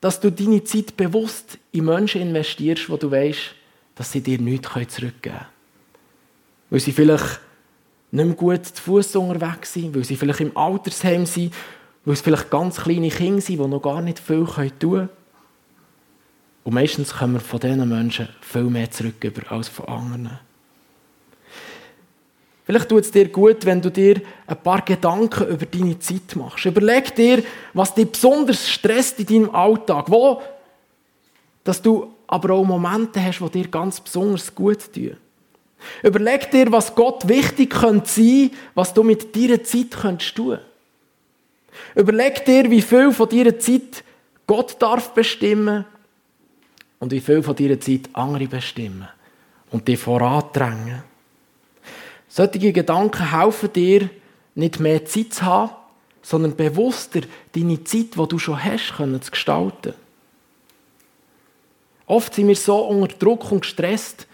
dass 0.00 0.18
du 0.18 0.32
deine 0.32 0.64
Zeit 0.64 0.96
bewusst 0.96 1.58
in 1.72 1.84
Menschen 1.84 2.22
investierst, 2.22 2.88
wo 2.88 2.96
du 2.96 3.10
weißt, 3.10 3.54
dass 3.96 4.10
sie 4.10 4.22
dir 4.22 4.38
nichts 4.38 4.70
zurückgeben 4.72 5.20
können. 5.20 5.46
Weil 6.70 6.80
sie 6.80 6.92
vielleicht 6.92 7.40
nicht 8.12 8.24
mehr 8.24 8.34
gut 8.34 8.64
zu 8.64 8.82
Fuß 8.82 9.14
unterwegs 9.16 9.74
sind, 9.74 9.94
weil 9.94 10.04
sie 10.04 10.16
vielleicht 10.16 10.40
im 10.40 10.56
Altersheim 10.56 11.26
sind, 11.26 11.52
weil 12.06 12.14
es 12.14 12.22
vielleicht 12.22 12.48
ganz 12.48 12.80
kleine 12.80 13.10
Kinder 13.10 13.42
sind, 13.42 13.60
die 13.60 13.68
noch 13.68 13.82
gar 13.82 14.00
nicht 14.00 14.18
viel 14.18 14.46
tun 14.46 14.70
können. 14.78 15.08
Und 16.64 16.72
meistens 16.72 17.12
kommen 17.12 17.34
wir 17.34 17.40
von 17.40 17.60
diesen 17.60 17.86
Menschen 17.86 18.30
viel 18.40 18.64
mehr 18.64 18.90
zurück 18.90 19.16
als 19.50 19.68
von 19.68 19.86
anderen. 19.86 20.40
Vielleicht 22.70 22.88
tut 22.88 23.02
es 23.02 23.10
dir 23.10 23.28
gut, 23.30 23.66
wenn 23.66 23.82
du 23.82 23.90
dir 23.90 24.22
ein 24.46 24.62
paar 24.62 24.82
Gedanken 24.82 25.48
über 25.48 25.66
deine 25.66 25.98
Zeit 25.98 26.36
machst. 26.36 26.66
Überleg 26.66 27.12
dir, 27.16 27.42
was 27.74 27.96
dich 27.96 28.12
besonders 28.12 28.70
stresst 28.70 29.18
in 29.18 29.26
deinem 29.26 29.50
Alltag. 29.52 30.04
Wo, 30.08 30.40
dass 31.64 31.82
du 31.82 32.14
aber 32.28 32.54
auch 32.54 32.64
Momente 32.64 33.20
hast, 33.24 33.40
die 33.40 33.62
dir 33.62 33.66
ganz 33.66 34.00
besonders 34.00 34.54
gut 34.54 34.92
tun. 34.94 35.16
Überleg 36.04 36.48
dir, 36.52 36.70
was 36.70 36.94
Gott 36.94 37.26
wichtig 37.26 37.70
könnte 37.70 38.08
sein, 38.08 38.52
was 38.76 38.94
du 38.94 39.02
mit 39.02 39.34
deiner 39.34 39.64
Zeit 39.64 39.90
könntest 39.90 40.36
tun. 40.36 40.60
Überleg 41.96 42.44
dir, 42.44 42.70
wie 42.70 42.82
viel 42.82 43.12
von 43.12 43.28
deiner 43.28 43.58
Zeit 43.58 44.04
Gott 44.46 44.76
darf 44.78 45.12
bestimmen 45.12 45.86
und 47.00 47.10
wie 47.10 47.20
viel 47.20 47.42
von 47.42 47.56
deiner 47.56 47.80
Zeit 47.80 48.10
andere 48.12 48.46
bestimmen 48.46 49.08
und 49.72 49.88
dich 49.88 49.98
vorandrängen. 49.98 51.09
Solche 52.30 52.72
Gedanken 52.72 53.30
helfen 53.32 53.72
dir, 53.72 54.08
nicht 54.54 54.78
mehr 54.78 55.04
Zeit 55.04 55.34
zu 55.34 55.42
haben, 55.42 55.72
sondern 56.22 56.54
bewusster 56.54 57.22
deine 57.54 57.82
Zeit, 57.82 58.14
die 58.16 58.28
du 58.28 58.38
schon 58.38 58.62
hast, 58.62 58.94
zu 58.96 59.30
gestalten. 59.30 59.94
Oft 62.06 62.34
sind 62.34 62.48
wir 62.48 62.56
so 62.56 62.78
unter 62.86 63.16
Druck 63.16 63.50
und 63.50 63.62
gestresst 63.62 64.26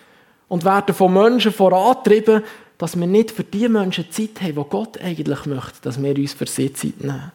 und 0.49 0.65
werden 0.65 0.95
von 0.95 1.13
Menschen 1.13 1.53
vorantrieben, 1.53 2.43
dass 2.79 2.99
wir 2.99 3.07
nicht 3.07 3.31
für 3.31 3.45
die 3.45 3.69
Menschen 3.69 4.11
Zeit 4.11 4.43
haben, 4.43 4.57
die 4.57 4.71
Gott 4.71 5.01
eigentlich 5.01 5.47
möchte, 5.47 5.81
dass 5.83 6.03
wir 6.03 6.15
uns 6.15 6.35
für 6.35 6.47
sie 6.47 6.73
Zeit 6.73 7.01
nehmen. 7.01 7.33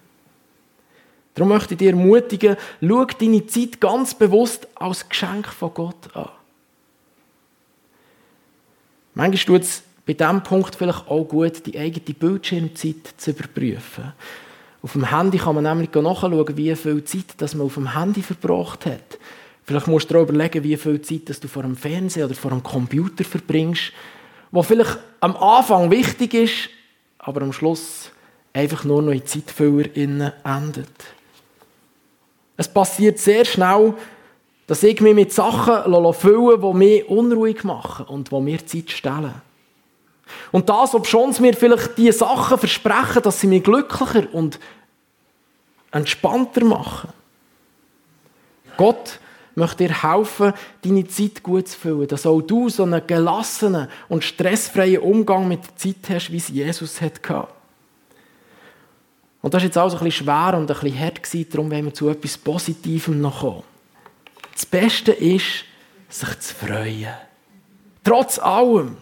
Darum 1.33 1.49
möchte 1.49 1.73
ich 1.73 1.79
dir 1.79 1.91
ermutigen, 1.91 2.57
schau 2.81 3.05
deine 3.05 3.47
Zeit 3.47 3.81
ganz 3.81 4.13
bewusst 4.13 4.67
als 4.75 5.07
Geschenk 5.07 5.47
von 5.47 5.73
Gott 5.73 6.15
an. 6.15 6.29
Manchmal 9.15 9.59
tut 9.59 9.63
es 9.63 9.83
bei 10.05 10.13
diesem 10.13 10.43
Punkt 10.43 10.75
vielleicht 10.75 11.07
auch 11.07 11.23
gut, 11.23 11.65
die 11.65 11.77
eigene 11.77 12.15
Bildschirmzeit 12.15 13.13
zu 13.17 13.31
überprüfen. 13.31 14.13
Auf 14.81 14.93
dem 14.93 15.09
Handy 15.09 15.37
kann 15.37 15.55
man 15.55 15.63
nämlich 15.63 15.93
nachschauen, 15.93 16.57
wie 16.57 16.75
viel 16.75 17.03
Zeit 17.03 17.35
das 17.37 17.53
man 17.53 17.67
auf 17.67 17.75
dem 17.75 17.95
Handy 17.95 18.21
verbracht 18.21 18.85
hat. 18.87 19.19
Vielleicht 19.63 19.87
musst 19.87 20.09
du 20.09 20.15
dir 20.15 20.21
überlegen, 20.21 20.63
wie 20.63 20.75
viel 20.75 21.01
Zeit 21.01 21.29
dass 21.29 21.39
du 21.39 21.47
vor 21.47 21.61
dem 21.63 21.75
Fernseher 21.75 22.25
oder 22.25 22.33
vor 22.33 22.51
dem 22.51 22.63
Computer 22.63 23.23
verbringst, 23.23 23.93
wo 24.49 24.63
vielleicht 24.63 24.97
am 25.19 25.37
Anfang 25.37 25.91
wichtig 25.91 26.33
ist, 26.33 26.69
aber 27.19 27.43
am 27.43 27.53
Schluss 27.53 28.11
einfach 28.53 28.83
nur 28.83 29.01
noch 29.01 29.11
in 29.11 29.25
Zeitfüller 29.25 30.33
endet. 30.43 30.89
Es 32.57 32.67
passiert 32.67 33.19
sehr 33.19 33.45
schnell, 33.45 33.93
dass 34.67 34.83
ich 34.83 34.99
mich 34.99 35.15
mit 35.15 35.31
Sachen 35.31 36.13
füllen 36.13 36.61
die 36.61 36.73
mich 36.77 37.07
unruhig 37.07 37.63
machen 37.63 38.07
und 38.07 38.31
die 38.31 38.41
mir 38.41 38.65
Zeit 38.65 38.91
stellen. 38.91 39.41
Und 40.51 40.69
das, 40.69 40.95
ob 40.95 41.07
schon 41.07 41.33
mir 41.39 41.53
vielleicht 41.53 41.97
diese 41.97 42.19
Sachen 42.19 42.57
versprechen, 42.57 43.21
dass 43.21 43.39
sie 43.39 43.47
mich 43.47 43.63
glücklicher 43.63 44.33
und 44.33 44.59
entspannter 45.91 46.63
machen. 46.63 47.09
Gott 48.77 49.19
möchte 49.55 49.87
dir 49.87 50.01
helfen, 50.01 50.53
deine 50.83 51.07
Zeit 51.07 51.43
gut 51.43 51.67
zu 51.67 51.77
füllen, 51.77 52.07
dass 52.07 52.25
auch 52.25 52.41
du 52.41 52.69
so 52.69 52.83
einen 52.83 53.05
gelassenen 53.05 53.87
und 54.07 54.23
stressfreien 54.23 55.01
Umgang 55.01 55.47
mit 55.47 55.61
der 55.63 55.75
Zeit 55.75 56.09
hast, 56.09 56.31
wie 56.31 56.37
es 56.37 56.47
Jesus 56.47 57.01
hatte. 57.01 57.47
Und 59.41 59.53
das 59.53 59.61
war 59.61 59.65
jetzt 59.65 59.77
auch 59.77 59.91
ein 59.91 60.05
bisschen 60.05 60.25
schwer 60.25 60.53
und 60.55 60.69
ein 60.71 60.79
bisschen 60.79 60.99
hart, 60.99 61.23
gewesen, 61.23 61.49
darum 61.51 61.71
wollen 61.71 61.85
wir 61.85 61.93
zu 61.93 62.09
etwas 62.09 62.37
Positivem 62.37 63.19
noch 63.19 63.41
kommen. 63.41 63.63
Das 64.53 64.65
Beste 64.65 65.11
ist, 65.11 65.65
sich 66.09 66.39
zu 66.39 66.53
freuen. 66.53 67.13
Trotz 68.03 68.37
allem. 68.39 68.97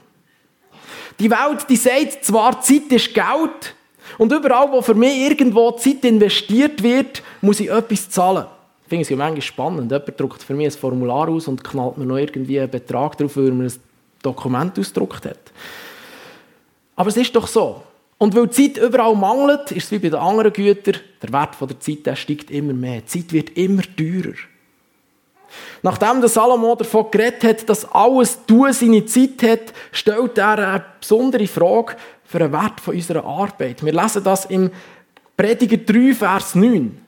Die 1.20 1.30
Welt, 1.30 1.66
die 1.70 1.76
sagt 1.76 2.24
zwar, 2.24 2.62
Zeit 2.62 2.92
ist 2.92 3.14
Geld, 3.14 3.76
und 4.18 4.32
überall, 4.32 4.72
wo 4.72 4.82
für 4.82 4.96
mich 4.96 5.18
irgendwo 5.18 5.72
Zeit 5.72 6.04
investiert 6.04 6.82
wird, 6.82 7.22
muss 7.42 7.60
ich 7.60 7.70
etwas 7.70 8.10
zahlen. 8.10 8.46
Ich 8.84 8.90
finde 8.90 9.04
es 9.04 9.10
ja 9.10 9.18
manchmal 9.18 9.42
spannend. 9.42 9.92
Jemand 9.92 10.20
druckt 10.20 10.44
für 10.44 10.54
mich 10.54 10.68
ein 10.68 10.72
Formular 10.72 11.30
aus 11.30 11.48
und 11.48 11.64
knallt 11.64 11.98
mir 11.98 12.06
noch 12.06 12.18
irgendwie 12.18 12.60
einen 12.60 12.72
Betrag 12.72 13.18
drauf, 13.18 13.38
weil 13.38 13.52
man 13.52 13.68
ein 13.68 13.74
Dokument 14.22 14.80
ausgedruckt 14.80 15.26
hat. 15.26 15.40
Aber 16.96 17.10
es 17.10 17.18
ist 17.18 17.36
doch 17.36 17.48
so. 17.48 17.84
Und 18.18 18.36
weil 18.36 18.50
Zeit 18.50 18.78
überall 18.78 19.16
mangelt, 19.16 19.72
ist 19.72 19.86
es 19.86 19.92
wie 19.92 20.00
bei 20.00 20.10
den 20.10 20.20
anderen 20.20 20.52
Gütern, 20.52 20.98
der 21.22 21.32
Wert 21.32 21.56
der 21.62 21.80
Zeit 21.80 22.06
der 22.06 22.16
steigt 22.16 22.52
immer 22.52 22.74
mehr. 22.74 23.02
Die 23.02 23.06
Zeit 23.06 23.32
wird 23.32 23.56
immer 23.56 23.84
teurer. 23.96 24.36
Nachdem 25.82 26.20
der 26.20 26.30
Salomo 26.30 26.76
davon 26.76 27.10
geredet 27.12 27.44
hat, 27.44 27.70
dass 27.70 27.90
alles 27.92 28.46
Tun 28.46 28.72
seine 28.74 29.06
Zeit 29.06 29.42
hat, 29.44 29.74
stellt 29.92 30.38
er 30.38 30.58
eine 30.58 30.86
besondere 31.00 31.48
Frage 31.48 31.96
für 32.26 32.40
den 32.40 32.52
Wert 32.52 32.86
unserer 32.86 33.26
Arbeit. 33.26 33.84
Wir 33.84 33.94
lesen 33.94 34.24
das 34.24 34.46
im 34.46 34.72
Prediger 35.36 35.78
3, 35.78 36.14
Vers 36.14 36.56
9. 36.56 37.06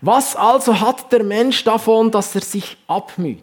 Was 0.00 0.36
also 0.36 0.80
hat 0.80 1.10
der 1.12 1.24
Mensch 1.24 1.64
davon, 1.64 2.10
dass 2.10 2.34
er 2.34 2.40
sich 2.40 2.76
abmüht? 2.86 3.42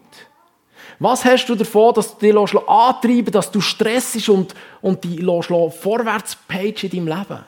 Was 0.98 1.24
hast 1.24 1.46
du 1.46 1.54
davon, 1.54 1.94
dass 1.94 2.16
du 2.16 2.26
dich 2.26 2.68
antreiben 2.68 3.32
dass 3.32 3.50
du 3.50 3.60
stressig 3.60 4.30
und, 4.30 4.54
und 4.80 5.02
die 5.04 5.22
vorwärts 5.22 6.36
page 6.48 6.84
in 6.84 6.90
deinem 6.90 7.08
Leben? 7.08 7.44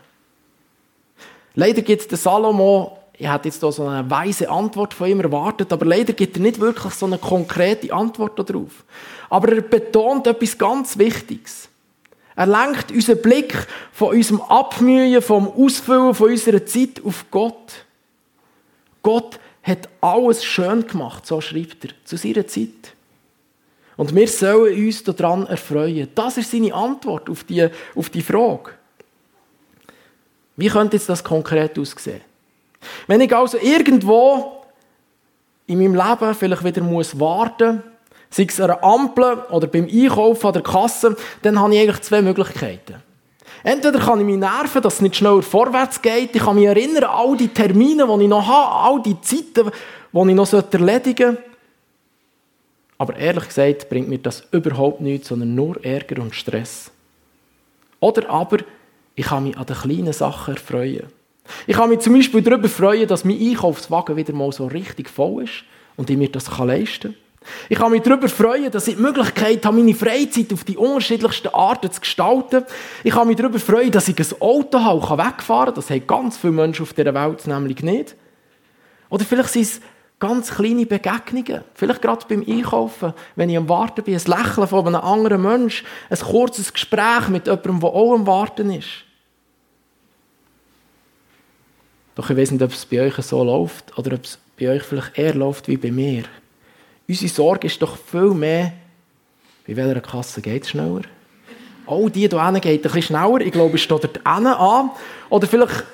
Leider 1.54 1.82
gibt 1.82 2.10
der 2.10 2.18
Salomo, 2.18 2.98
ich 3.16 3.31
hätte 3.31 3.48
jetzt 3.48 3.61
hier 3.61 3.70
so 3.70 3.87
eine 3.87 4.11
weise 4.11 4.50
Antwort 4.50 4.92
von 4.92 5.09
ihm 5.09 5.20
erwartet, 5.20 5.72
aber 5.72 5.87
leider 5.87 6.12
gibt 6.12 6.37
er 6.37 6.42
nicht 6.42 6.61
wirklich 6.61 6.94
so 6.94 7.07
eine 7.07 7.18
konkrete 7.18 7.92
Antwort 7.92 8.38
darauf. 8.38 8.85
Aber 9.31 9.53
er 9.53 9.62
betont 9.62 10.27
etwas 10.27 10.59
ganz 10.59 10.98
Wichtiges. 10.98 11.68
Er 12.37 12.46
lenkt 12.46 12.90
unseren 12.90 13.22
Blick 13.22 13.55
von 13.92 14.16
unserem 14.16 14.40
Abmühen, 14.42 15.22
vom 15.22 15.46
Ausfüllen 15.48 16.14
von 16.14 16.31
unserer 16.31 16.66
Zeit 16.66 17.00
auf 17.05 17.24
Gott. 17.31 17.85
Gott 19.03 19.38
hat 19.62 19.88
alles 20.00 20.44
schön 20.44 20.87
gemacht, 20.87 21.24
so 21.24 21.40
schreibt 21.40 21.85
er, 21.85 21.90
zu 22.05 22.16
seiner 22.16 22.46
Zeit. 22.46 22.94
Und 23.96 24.12
wir 24.12 24.27
sollen 24.27 24.87
uns 24.87 25.05
daran 25.05 25.46
erfreuen. 25.46 26.09
Das 26.16 26.37
ist 26.37 26.50
seine 26.50 26.74
Antwort 26.74 27.31
auf 27.31 27.44
die, 27.44 27.68
auf 27.94 28.11
die 28.11 28.22
Frage. 28.22 28.72
Wie 30.57 30.68
könnte 30.68 30.96
jetzt 30.96 31.09
das 31.09 31.22
konkret 31.22 31.79
aussehen? 31.79 32.20
Wenn 33.07 33.20
ich 33.20 33.35
also 33.35 33.59
irgendwo 33.59 34.64
in 35.66 35.79
meinem 35.79 35.94
Leben 35.94 36.35
vielleicht 36.35 36.64
wieder 36.64 36.83
muss 36.83 37.18
warten 37.18 37.77
muss, 37.77 37.85
sei 38.31 38.47
es 38.49 38.61
an 38.61 38.70
einer 38.70 38.85
Ampel 38.85 39.38
oder 39.51 39.66
beim 39.66 39.87
Einkaufen 39.87 40.47
an 40.47 40.53
der 40.53 40.62
Kasse, 40.62 41.16
dann 41.42 41.59
habe 41.59 41.75
ich 41.75 41.81
eigentlich 41.81 42.03
zwei 42.03 42.20
Möglichkeiten. 42.20 42.97
Entweder 43.62 43.99
kann 43.99 44.20
ich 44.20 44.27
mich 44.27 44.37
nerven, 44.37 44.83
dass 44.83 44.94
es 44.94 45.01
nicht 45.01 45.16
schneller 45.16 45.40
vorwärts 45.40 46.03
geht. 46.03 46.35
Ich 46.35 46.42
kann 46.42 46.57
mich 46.57 46.66
erinnern 46.66 47.05
an 47.05 47.11
all 47.11 47.37
die 47.37 47.49
Termine, 47.49 48.07
die 48.07 48.25
ich 48.25 48.29
noch 48.29 48.47
habe, 48.47 48.97
all 48.97 49.03
die 49.03 49.20
Zeiten, 49.20 49.70
die 50.12 50.31
ich 50.31 50.35
noch 50.35 50.53
erledigen 50.53 51.37
sollte. 51.37 51.42
Aber 52.99 53.16
ehrlich 53.16 53.49
gesagt 53.49 53.88
bringt 53.88 54.09
mir 54.09 54.18
das 54.18 54.47
überhaupt 54.51 55.01
nichts, 55.01 55.29
sondern 55.29 55.55
nur 55.55 55.83
Ärger 55.85 56.23
und 56.23 56.35
Stress. 56.35 56.90
Oder 58.01 58.29
aber, 58.29 58.59
ich 59.14 59.27
kann 59.27 59.44
mich 59.44 59.57
an 59.57 59.66
den 59.66 59.77
kleinen 59.77 60.12
Sachen 60.12 60.55
erfreuen. 60.55 61.07
Ich 61.66 61.76
kann 61.76 61.90
mich 61.90 62.00
zum 62.00 62.14
Beispiel 62.14 62.42
darüber 62.42 62.68
freuen, 62.68 63.07
dass 63.07 63.24
mein 63.24 63.40
Einkaufswagen 63.40 64.16
wieder 64.16 64.33
mal 64.33 64.52
so 64.52 64.66
richtig 64.66 65.09
voll 65.09 65.44
ist 65.44 65.64
und 65.96 66.11
ich 66.11 66.16
mir 66.16 66.30
das 66.30 66.57
leisten 66.59 67.12
kann. 67.12 67.24
Ich 67.68 67.78
kann 67.78 67.90
mich 67.90 68.02
darüber 68.02 68.28
freuen, 68.28 68.70
dass 68.70 68.88
ich 68.88 68.96
die 68.96 69.02
Möglichkeit 69.02 69.64
habe, 69.64 69.76
meine 69.76 69.94
Freizeit 69.94 70.52
auf 70.52 70.64
die 70.64 70.76
unterschiedlichsten 70.76 71.48
Arten 71.48 71.90
zu 71.90 72.00
gestalten. 72.00 72.64
Ich 73.02 73.12
kann 73.12 73.28
mich 73.28 73.37
darüber 73.37 73.59
freuen, 73.59 73.90
dass 73.90 74.09
ich 74.09 74.18
ein 74.18 74.40
Auto 74.40 74.80
habe 74.80 75.00
und 75.00 75.18
wegfahren 75.18 75.66
kann. 75.66 75.74
Das 75.74 75.90
haben 75.90 76.07
ganz 76.07 76.37
viele 76.38 76.54
Menschen 76.54 76.83
auf 76.83 76.92
dieser 76.92 77.14
Welt 77.14 77.46
nämlich 77.46 77.83
nicht. 77.83 78.16
Oder 79.11 79.24
vielleicht 79.24 79.50
sind 79.50 79.62
es 79.62 79.80
ganz 80.18 80.54
kleine 80.54 80.87
Begegnungen. 80.87 81.64
Vielleicht 81.74 82.02
gerade 82.02 82.24
beim 82.28 82.44
Einkaufen, 82.48 83.12
wenn 83.37 83.50
ich 83.50 83.59
am 83.59 83.68
Warten 83.68 84.04
bin, 84.04 84.14
ein 84.14 84.24
Lächeln 84.24 84.66
von 84.66 84.87
einem 84.87 84.96
anderen 84.96 85.42
Menschen, 85.42 85.87
ein 86.09 86.18
kurzes 86.18 86.72
Gespräch 86.72 87.28
mit 87.28 87.46
jemandem, 87.46 87.80
der 87.80 87.90
auch 87.90 88.14
am 88.14 88.26
Warten 88.26 88.70
ist. 88.70 89.04
Doch 92.14 92.31
ich 92.31 92.37
weiß 92.37 92.53
nicht, 92.53 92.62
ob 92.62 92.70
es 92.70 92.87
bei 92.87 93.00
euch 93.00 93.14
so 93.16 93.42
läuft 93.42 93.96
oder 93.98 94.14
ob 94.14 94.24
es 94.24 94.38
bei 94.59 94.70
euch 94.70 94.83
vielleicht 94.83 95.18
eher 95.18 95.35
läuft 95.35 95.68
wie 95.68 95.77
bei 95.77 95.90
mir. 95.90 96.24
Unsere 97.09 97.29
Sorge 97.29 97.66
ist 97.66 97.83
doch 97.83 97.96
viel 97.96 98.31
mehr, 98.31 98.72
bei 99.66 99.77
welcher 99.77 100.00
Kasse 100.00 100.40
geht 100.40 100.62
es 100.62 100.70
schneller? 100.70 101.03
Oh, 101.87 102.09
die 102.09 102.29
hier 102.29 102.44
hinten 102.44 102.61
geht 102.61 102.81
ein 102.81 102.83
bisschen 102.83 103.03
schneller. 103.03 103.40
Ich 103.40 103.53
glaube, 103.53 103.74
es 103.74 103.83
steht 103.83 104.05
dort 104.05 104.20
an. 104.24 104.90
Oder 105.29 105.46
vielleicht 105.46 105.85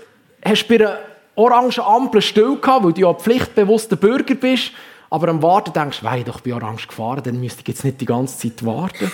hast 0.44 0.68
du 0.68 0.68
bei 0.68 0.84
einer 0.84 0.98
orangen 1.34 1.80
Ampel 1.80 2.22
still 2.22 2.56
gehabt, 2.56 2.84
weil 2.84 2.92
du 2.92 3.00
ja 3.00 3.14
pflichtbewusster 3.14 3.96
Bürger 3.96 4.34
bist. 4.34 4.72
Aber 5.08 5.28
am 5.28 5.42
Warten 5.42 5.72
denkst 5.72 6.00
du, 6.00 6.16
ich 6.16 6.24
doch 6.24 6.40
bei 6.40 6.54
orange 6.54 6.86
gefahren, 6.86 7.22
dann 7.24 7.40
müsste 7.40 7.62
ich 7.62 7.68
jetzt 7.68 7.84
nicht 7.84 8.00
die 8.00 8.06
ganze 8.06 8.38
Zeit 8.38 8.64
warten. 8.64 9.10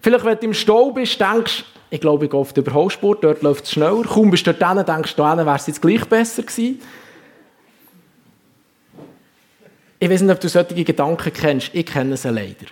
Vielleicht, 0.00 0.24
wenn 0.24 0.38
du 0.38 0.46
im 0.46 0.54
Stau 0.54 0.90
bist, 0.90 1.20
denkst 1.20 1.64
ich 1.92 2.00
glaube, 2.00 2.24
ich 2.24 2.30
gehe 2.30 2.40
auf 2.40 2.54
die 2.54 2.60
Überholspur, 2.60 3.18
dort 3.20 3.42
läuft 3.42 3.64
es 3.64 3.72
schneller. 3.72 4.02
Kaum 4.04 4.30
bist 4.30 4.46
du 4.46 4.54
dort 4.54 4.76
hin, 4.78 4.86
denkst 4.86 5.14
du, 5.14 5.22
wäre 5.22 5.54
es 5.54 5.66
jetzt 5.66 5.82
gleich 5.82 6.02
besser 6.06 6.42
gewesen. 6.42 6.80
Ich 9.98 10.08
weiß 10.08 10.22
nicht, 10.22 10.32
ob 10.32 10.40
du 10.40 10.48
solche 10.48 10.84
Gedanken 10.84 11.30
kennst. 11.34 11.70
Ich 11.74 11.84
kenne 11.84 12.16
sie 12.16 12.30
leider. 12.30 12.64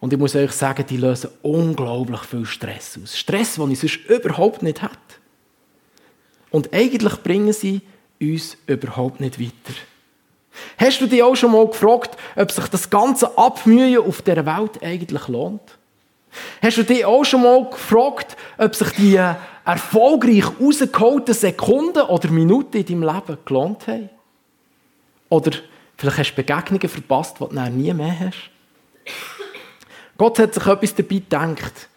Und 0.00 0.12
ich 0.12 0.18
muss 0.18 0.34
euch 0.34 0.50
sagen, 0.50 0.84
die 0.88 0.96
lösen 0.96 1.30
unglaublich 1.42 2.22
viel 2.22 2.44
Stress 2.44 2.98
aus. 3.00 3.16
Stress, 3.16 3.54
den 3.54 3.70
ich 3.70 3.78
sonst 3.78 4.00
überhaupt 4.08 4.64
nicht 4.64 4.82
hätte. 4.82 4.96
Und 6.50 6.74
eigentlich 6.74 7.22
bringen 7.22 7.52
sie 7.52 7.80
uns 8.20 8.56
überhaupt 8.66 9.20
nicht 9.20 9.38
weiter. 9.38 9.78
Hast 10.78 11.00
du 11.00 11.06
dich 11.06 11.22
auch 11.22 11.36
schon 11.36 11.52
mal 11.52 11.68
gefragt, 11.68 12.16
ob 12.34 12.50
sich 12.50 12.66
das 12.66 12.90
ganze 12.90 13.38
Abmühen 13.38 14.02
auf 14.02 14.20
der 14.20 14.44
Welt 14.44 14.82
eigentlich 14.82 15.28
lohnt? 15.28 15.78
Hast 16.62 16.76
du 16.76 16.84
dich 16.84 17.04
auch 17.04 17.24
schon 17.24 17.42
mal 17.42 17.68
gefragt, 17.68 18.36
ob 18.56 18.74
sich 18.76 18.90
die 18.90 19.20
erfolgreich 19.64 20.44
rausgeholten 20.60 21.34
Sekunden 21.34 22.02
oder 22.02 22.30
Minuten 22.30 22.76
in 22.76 22.86
deinem 22.86 23.02
Leben 23.02 23.38
gelohnt 23.44 23.88
haben? 23.88 24.08
Oder 25.28 25.50
vielleicht 25.96 26.18
hast 26.18 26.30
du 26.30 26.36
Begegnungen 26.36 26.88
verpasst, 26.88 27.38
die 27.40 27.52
du 27.52 27.70
nie 27.70 27.92
mehr 27.92 28.20
hast. 28.20 28.50
Gott 30.16 30.38
hat 30.38 30.54
sich 30.54 30.64
etwas 30.64 30.94
dabei 30.94 31.16
gedacht, 31.16 31.88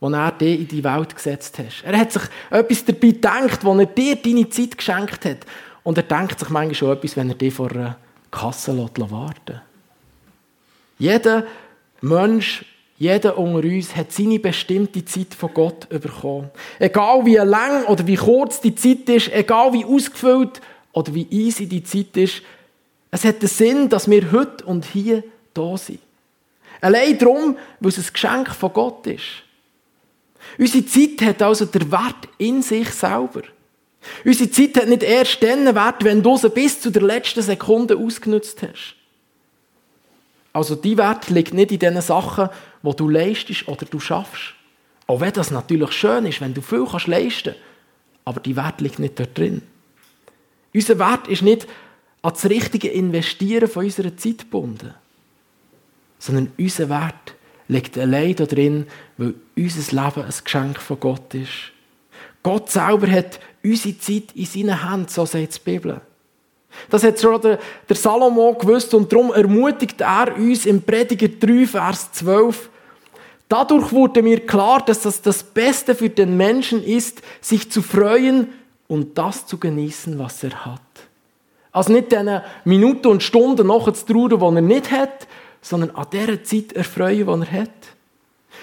als 0.00 0.12
er 0.12 0.30
dich 0.30 0.60
in 0.60 0.68
die 0.68 0.84
Welt 0.84 1.16
gesetzt 1.16 1.58
hat. 1.58 1.82
Er 1.82 1.98
hat 1.98 2.12
sich 2.12 2.22
etwas 2.50 2.84
dabei 2.84 3.08
gedacht, 3.08 3.64
als 3.64 3.78
er 3.78 3.86
dir 3.86 4.16
deine 4.16 4.48
Zeit 4.48 4.78
geschenkt 4.78 5.24
hat. 5.24 5.38
Und 5.82 5.98
er 5.98 6.04
denkt 6.04 6.38
sich 6.38 6.50
manchmal 6.50 6.74
schon 6.74 6.92
etwas, 6.92 7.16
wenn 7.16 7.30
er 7.30 7.34
dich 7.34 7.52
vor 7.52 7.70
einer 7.72 7.96
Kasse 8.30 8.76
warten 8.78 9.60
Jeder 10.98 11.44
Mensch, 12.00 12.64
jeder 12.96 13.36
unter 13.38 13.66
uns 13.66 13.96
hat 13.96 14.12
seine 14.12 14.38
bestimmte 14.38 15.04
Zeit 15.04 15.34
von 15.34 15.52
Gott 15.52 15.88
bekommen. 15.88 16.50
Egal 16.78 17.26
wie 17.26 17.36
lang 17.36 17.84
oder 17.86 18.06
wie 18.06 18.16
kurz 18.16 18.60
die 18.60 18.74
Zeit 18.74 19.08
ist, 19.08 19.32
egal 19.32 19.72
wie 19.72 19.84
ausgefüllt 19.84 20.60
oder 20.92 21.12
wie 21.14 21.26
easy 21.30 21.66
die 21.66 21.82
Zeit 21.82 22.16
ist, 22.16 22.42
es 23.10 23.24
hat 23.24 23.42
den 23.42 23.48
Sinn, 23.48 23.88
dass 23.88 24.08
wir 24.08 24.30
heute 24.32 24.64
und 24.64 24.84
hier 24.84 25.24
da 25.54 25.76
sind. 25.76 26.00
Allein 26.80 27.18
darum, 27.18 27.56
weil 27.80 27.90
es 27.90 27.98
ein 27.98 28.12
Geschenk 28.12 28.54
von 28.54 28.72
Gott 28.72 29.06
ist. 29.06 29.42
Unsere 30.58 30.84
Zeit 30.84 31.22
hat 31.22 31.42
also 31.42 31.64
den 31.64 31.90
Wert 31.90 32.28
in 32.38 32.62
sich 32.62 32.90
selber. 32.90 33.42
Unsere 34.24 34.50
Zeit 34.50 34.76
hat 34.76 34.88
nicht 34.88 35.02
erst 35.02 35.42
dann 35.42 35.74
Wert, 35.74 36.04
wenn 36.04 36.22
du 36.22 36.36
sie 36.36 36.50
bis 36.50 36.80
zu 36.80 36.90
der 36.90 37.02
letzten 37.02 37.42
Sekunde 37.42 37.96
ausgenutzt 37.96 38.62
hast. 38.62 38.96
Also 40.54 40.76
die 40.76 40.96
Wert 40.96 41.28
liegt 41.30 41.52
nicht 41.52 41.72
in 41.72 41.80
den 41.80 42.00
Sachen, 42.00 42.48
wo 42.80 42.92
du 42.92 43.08
leistest 43.08 43.68
oder 43.68 43.84
du 43.84 43.98
schaffst. 43.98 44.54
Auch 45.06 45.20
wenn 45.20 45.32
das 45.32 45.50
natürlich 45.50 45.92
schön 45.92 46.24
ist, 46.24 46.40
wenn 46.40 46.54
du 46.54 46.62
viel 46.62 46.86
kannst 46.90 47.08
leisten, 47.08 47.56
aber 48.24 48.40
die 48.40 48.56
Wert 48.56 48.80
liegt 48.80 49.00
nicht 49.00 49.18
dort 49.18 49.36
drin. 49.36 49.62
Unser 50.72 50.98
Wert 50.98 51.28
ist 51.28 51.42
nicht 51.42 51.66
an 52.22 52.32
das 52.32 52.46
richtige 52.46 52.88
Investieren 52.88 53.68
von 53.68 53.84
unserer 53.84 54.16
Zeit 54.16 54.38
gebunden, 54.38 54.94
sondern 56.18 56.52
unser 56.56 56.88
Wert 56.88 57.34
liegt 57.66 57.98
allein 57.98 58.36
darin, 58.36 58.86
weil 59.16 59.34
unser 59.56 60.04
Leben 60.04 60.22
ein 60.22 60.34
Geschenk 60.44 60.80
von 60.80 61.00
Gott 61.00 61.34
ist. 61.34 61.72
Gott 62.44 62.70
selber 62.70 63.10
hat 63.10 63.40
unsere 63.62 63.98
Zeit 63.98 64.32
in 64.34 64.46
seinen 64.46 64.88
Händen, 64.88 65.08
so 65.08 65.26
sagt 65.26 65.56
die 65.56 65.70
Bibel. 65.70 66.00
Das 66.90 67.02
hat 67.02 67.20
schon 67.20 67.40
der, 67.40 67.58
der 67.88 67.96
Salomo 67.96 68.54
gewusst 68.54 68.94
und 68.94 69.12
darum 69.12 69.32
ermutigt 69.32 70.00
er 70.00 70.34
uns 70.36 70.66
im 70.66 70.82
Prediger 70.82 71.28
3, 71.28 71.66
Vers 71.66 72.12
12. 72.12 72.70
Dadurch 73.48 73.92
wurde 73.92 74.22
mir 74.22 74.40
klar, 74.40 74.82
dass 74.84 75.02
das 75.02 75.20
das 75.20 75.42
Beste 75.42 75.94
für 75.94 76.08
den 76.08 76.36
Menschen 76.36 76.82
ist, 76.82 77.22
sich 77.40 77.70
zu 77.70 77.82
freuen 77.82 78.48
und 78.88 79.16
das 79.16 79.46
zu 79.46 79.58
genießen, 79.58 80.18
was 80.18 80.42
er 80.42 80.64
hat. 80.64 80.80
Also 81.72 81.92
nicht 81.92 82.12
diese 82.12 82.42
Minuten 82.64 83.08
und 83.08 83.22
Stunden 83.22 83.66
nachzutrauen, 83.66 84.30
die 84.30 84.44
er 84.44 84.60
nicht 84.62 84.90
hat, 84.90 85.26
sondern 85.60 85.90
an 85.90 86.06
dieser 86.12 86.42
Zeit 86.44 86.72
erfreuen, 86.72 87.26
die 87.26 87.46
er 87.56 87.62
hat. 87.62 87.70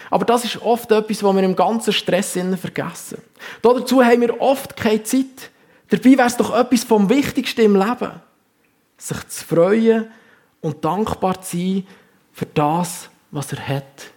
Aber 0.09 0.25
das 0.25 0.45
ist 0.45 0.61
oft 0.61 0.91
etwas, 0.91 1.23
was 1.23 1.35
wir 1.35 1.43
im 1.43 1.55
ganzen 1.55 1.93
Stress 1.93 2.37
vergessen. 2.59 3.21
Dazu 3.61 4.03
haben 4.03 4.21
wir 4.21 4.41
oft 4.41 4.75
keine 4.75 5.03
Zeit. 5.03 5.50
Dabei 5.91 6.17
wäre 6.17 6.27
es 6.27 6.37
doch 6.37 6.57
etwas 6.57 6.85
vom 6.85 7.09
Wichtigsten 7.09 7.61
im 7.61 7.75
Leben. 7.75 8.11
Sich 8.97 9.27
zu 9.27 9.45
freuen 9.45 10.07
und 10.61 10.85
dankbar 10.85 11.41
zu 11.41 11.57
sein 11.57 11.87
für 12.31 12.45
das, 12.45 13.09
was 13.29 13.51
er 13.51 13.67
hat. 13.67 14.11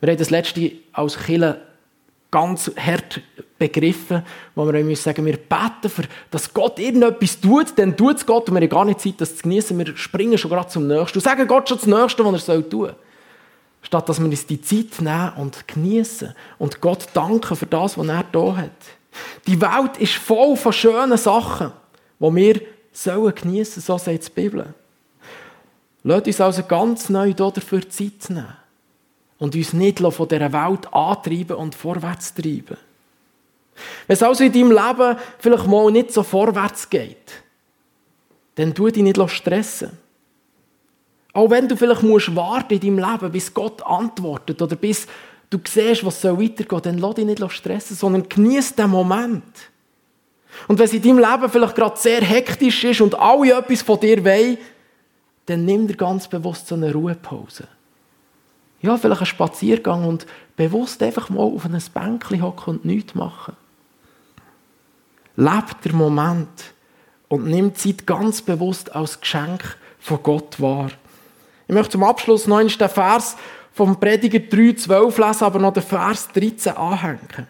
Wir 0.00 0.10
haben 0.10 0.18
das 0.18 0.30
letzte 0.30 0.72
als 0.92 1.18
Killer 1.18 1.60
ganz 2.30 2.70
hart 2.78 3.20
begriffen, 3.58 4.22
wo 4.54 4.64
wir 4.64 4.82
müssen 4.82 5.02
sagen, 5.02 5.26
wir 5.26 5.36
beten, 5.36 5.90
für, 5.90 6.04
dass 6.30 6.54
Gott 6.54 6.78
irgendetwas 6.78 7.38
tut, 7.40 7.78
dann 7.78 7.94
tut 7.94 8.16
es 8.16 8.24
Gott 8.24 8.48
und 8.48 8.54
wir 8.54 8.62
haben 8.62 8.68
gar 8.70 8.84
nicht 8.86 9.00
Zeit, 9.00 9.20
das 9.20 9.36
zu 9.36 9.42
genießen. 9.42 9.76
Wir 9.76 9.94
springen 9.98 10.38
schon 10.38 10.50
gerade 10.50 10.68
zum 10.68 10.86
Nächsten 10.86 11.18
und 11.18 11.22
sagen 11.22 11.46
Gott 11.46 11.68
schon 11.68 11.76
das 11.76 11.86
Nächste, 11.86 12.24
was 12.24 12.48
er 12.48 12.70
tun 12.70 12.86
soll. 12.86 12.96
Statt 13.82 14.08
dass 14.08 14.18
wir 14.18 14.26
uns 14.26 14.46
die 14.46 14.62
Zeit 14.62 15.02
nehmen 15.02 15.32
und 15.36 15.68
genießen 15.68 16.34
und 16.58 16.80
Gott 16.80 17.08
danken 17.12 17.54
für 17.54 17.66
das, 17.66 17.98
was 17.98 18.08
er 18.08 18.24
da 18.32 18.56
hat. 18.56 18.99
Die 19.46 19.60
Welt 19.60 19.96
ist 19.98 20.14
voll 20.14 20.56
von 20.56 20.72
schönen 20.72 21.18
Sachen, 21.18 21.72
die 22.18 22.34
wir 22.34 22.60
sollen 22.92 23.34
geniessen, 23.34 23.80
so 23.80 23.98
sagt 23.98 24.28
die 24.28 24.30
Bibel. 24.30 24.74
Lasst 26.02 26.26
uns 26.26 26.40
also 26.40 26.62
ganz 26.62 27.08
neu 27.08 27.34
dafür 27.34 27.88
Zeit 27.88 28.28
nehmen 28.28 28.56
und 29.38 29.54
uns 29.54 29.72
nicht 29.72 29.98
von 29.98 30.28
dieser 30.28 30.52
Welt 30.52 30.92
antreiben 30.92 31.56
und 31.56 31.74
vorwärts 31.74 32.34
treiben. 32.34 32.76
Wenn 34.06 34.14
es 34.14 34.22
also 34.22 34.44
in 34.44 34.52
deinem 34.52 34.72
Leben 34.72 35.16
vielleicht 35.38 35.66
mal 35.66 35.90
nicht 35.90 36.12
so 36.12 36.22
vorwärts 36.22 36.88
geht, 36.88 37.42
dann 38.56 38.74
tu 38.74 38.88
dich 38.88 39.02
nicht 39.02 39.30
stressen. 39.30 39.90
Auch 41.32 41.50
wenn 41.50 41.68
du 41.68 41.76
vielleicht 41.76 42.02
musst 42.02 42.34
warten 42.34 42.74
in 42.74 42.80
deinem 42.80 42.98
Leben, 42.98 43.32
bis 43.32 43.54
Gott 43.54 43.82
antwortet 43.82 44.60
oder 44.60 44.76
bis 44.76 45.06
du 45.50 45.58
siehst, 45.66 46.04
was 46.04 46.20
soll 46.20 46.40
weitergehen, 46.40 46.82
dann 46.82 46.98
lass 46.98 47.14
dich 47.16 47.26
nicht 47.26 47.52
stressen, 47.52 47.96
sondern 47.96 48.28
genieß 48.28 48.74
den 48.76 48.90
Moment. 48.90 49.44
Und 50.68 50.78
wenn 50.78 50.84
es 50.84 50.92
in 50.92 51.02
deinem 51.02 51.18
Leben 51.18 51.50
vielleicht 51.50 51.74
gerade 51.74 51.96
sehr 51.98 52.22
hektisch 52.22 52.84
ist 52.84 53.00
und 53.00 53.14
alle 53.14 53.58
etwas 53.58 53.82
von 53.82 54.00
dir 54.00 54.24
wollen, 54.24 54.58
dann 55.46 55.64
nimm 55.64 55.86
dir 55.86 55.96
ganz 55.96 56.28
bewusst 56.28 56.68
so 56.68 56.74
eine 56.74 56.92
Ruhepause. 56.92 57.66
Ja, 58.82 58.96
vielleicht 58.96 59.20
einen 59.20 59.26
Spaziergang 59.26 60.06
und 60.06 60.26
bewusst 60.56 61.02
einfach 61.02 61.28
mal 61.28 61.42
auf 61.42 61.64
einem 61.64 61.82
Bänkchen 61.92 62.42
hocken 62.42 62.76
und 62.76 62.84
nichts 62.84 63.14
machen. 63.14 63.56
Leb 65.36 65.82
den 65.84 65.96
Moment 65.96 66.48
und 67.28 67.46
nimm 67.46 67.74
Zeit 67.74 68.06
ganz 68.06 68.42
bewusst 68.42 68.94
als 68.94 69.20
Geschenk 69.20 69.76
von 69.98 70.22
Gott 70.22 70.60
wahr. 70.60 70.90
Ich 71.68 71.74
möchte 71.74 71.92
zum 71.92 72.04
Abschluss 72.04 72.46
noch 72.46 72.60
den 72.60 72.88
Vers 72.88 73.36
vom 73.72 73.98
Prediger 73.98 74.38
3,12 74.38 75.26
lesen, 75.26 75.44
aber 75.44 75.58
noch 75.58 75.72
den 75.72 75.82
Vers 75.82 76.28
13 76.32 76.76
anhängen. 76.76 77.46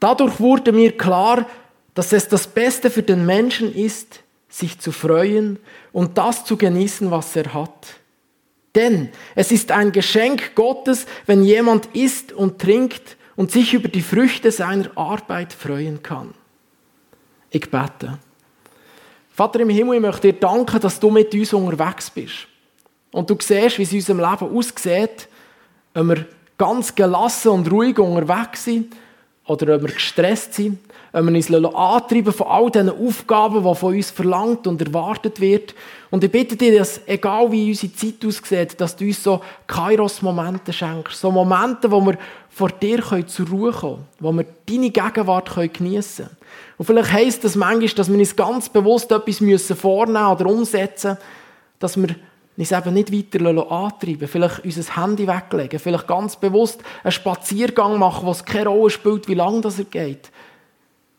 Dadurch 0.00 0.38
wurde 0.40 0.72
mir 0.72 0.96
klar, 0.96 1.46
dass 1.94 2.12
es 2.12 2.28
das 2.28 2.46
Beste 2.46 2.90
für 2.90 3.02
den 3.02 3.24
Menschen 3.24 3.74
ist, 3.74 4.20
sich 4.48 4.78
zu 4.78 4.92
freuen 4.92 5.58
und 5.92 6.18
das 6.18 6.44
zu 6.44 6.56
genießen, 6.56 7.10
was 7.10 7.34
er 7.36 7.52
hat. 7.54 7.86
Denn 8.74 9.08
es 9.34 9.50
ist 9.50 9.72
ein 9.72 9.92
Geschenk 9.92 10.54
Gottes, 10.54 11.06
wenn 11.24 11.42
jemand 11.42 11.86
isst 11.94 12.32
und 12.32 12.60
trinkt 12.60 13.16
und 13.34 13.50
sich 13.50 13.72
über 13.72 13.88
die 13.88 14.02
Früchte 14.02 14.50
seiner 14.50 14.90
Arbeit 14.96 15.54
freuen 15.54 16.02
kann. 16.02 16.34
Ich 17.50 17.70
bete. 17.70 18.18
Vater 19.30 19.60
im 19.60 19.70
Himmel, 19.70 19.96
ich 19.96 20.02
möchte 20.02 20.32
dir 20.32 20.38
danken, 20.38 20.80
dass 20.80 21.00
du 21.00 21.10
mit 21.10 21.34
uns 21.34 21.52
unterwegs 21.52 22.10
bist. 22.10 22.48
Und 23.16 23.30
du 23.30 23.36
siehst, 23.40 23.78
wie 23.78 23.82
es 23.82 23.92
in 23.92 23.98
unserem 24.00 24.18
Leben 24.18 24.54
aussieht, 24.54 25.28
ob 25.94 26.06
wir 26.06 26.26
ganz 26.58 26.94
gelassen 26.94 27.48
und 27.48 27.72
ruhig 27.72 27.98
unterwegs 27.98 28.64
sind 28.64 28.94
oder 29.46 29.74
ob 29.74 29.84
wir 29.84 29.94
gestresst 29.94 30.52
sind, 30.52 30.78
ob 31.14 31.24
wir 31.24 31.34
uns 31.34 31.50
antreiben 31.50 32.30
von 32.30 32.46
all 32.46 32.70
diesen 32.70 32.90
Aufgaben, 32.90 33.64
die 33.64 33.74
von 33.74 33.94
uns 33.94 34.10
verlangt 34.10 34.66
und 34.66 34.82
erwartet 34.82 35.40
wird. 35.40 35.74
Und 36.10 36.24
ich 36.24 36.30
bitte 36.30 36.56
dir, 36.56 36.78
dass, 36.78 37.00
egal 37.06 37.50
wie 37.50 37.70
unsere 37.70 37.94
Zeit 37.94 38.22
aussieht, 38.22 38.78
dass 38.78 38.94
du 38.94 39.06
uns 39.06 39.22
so 39.22 39.40
Kairos-Momente 39.66 40.74
schenkst. 40.74 41.18
So 41.18 41.30
Momente, 41.30 41.90
wo 41.90 42.04
wir 42.04 42.18
vor 42.50 42.68
dir 42.68 43.02
zur 43.26 43.48
Ruhe 43.48 43.72
kommen 43.72 43.94
können, 43.94 44.08
wo 44.20 44.32
wir 44.32 44.44
deine 44.66 44.90
Gegenwart 44.90 45.54
geniessen 45.72 46.26
können. 46.26 46.36
Und 46.76 46.84
vielleicht 46.84 47.12
heisst 47.12 47.44
das 47.44 47.56
manchmal, 47.56 47.88
dass 47.88 48.12
wir 48.12 48.18
uns 48.18 48.36
ganz 48.36 48.68
bewusst 48.68 49.10
etwas 49.10 49.78
vornehmen 49.80 50.26
oder 50.26 50.44
umsetzen 50.44 51.12
müssen, 51.12 51.22
dass 51.78 51.96
wir 51.96 52.14
uns 52.56 52.72
eben 52.72 52.94
nicht 52.94 53.12
weiter 53.12 53.70
antreiben 53.70 54.28
vielleicht 54.28 54.64
unser 54.64 54.96
Handy 54.96 55.26
weglegen, 55.26 55.78
vielleicht 55.78 56.06
ganz 56.06 56.36
bewusst 56.36 56.80
einen 57.04 57.12
Spaziergang 57.12 57.98
machen, 57.98 58.26
was 58.26 58.44
keine 58.44 58.68
Rolle 58.68 58.90
spielt, 58.90 59.28
wie 59.28 59.34
lange 59.34 59.60
das 59.60 59.80
geht. 59.90 60.30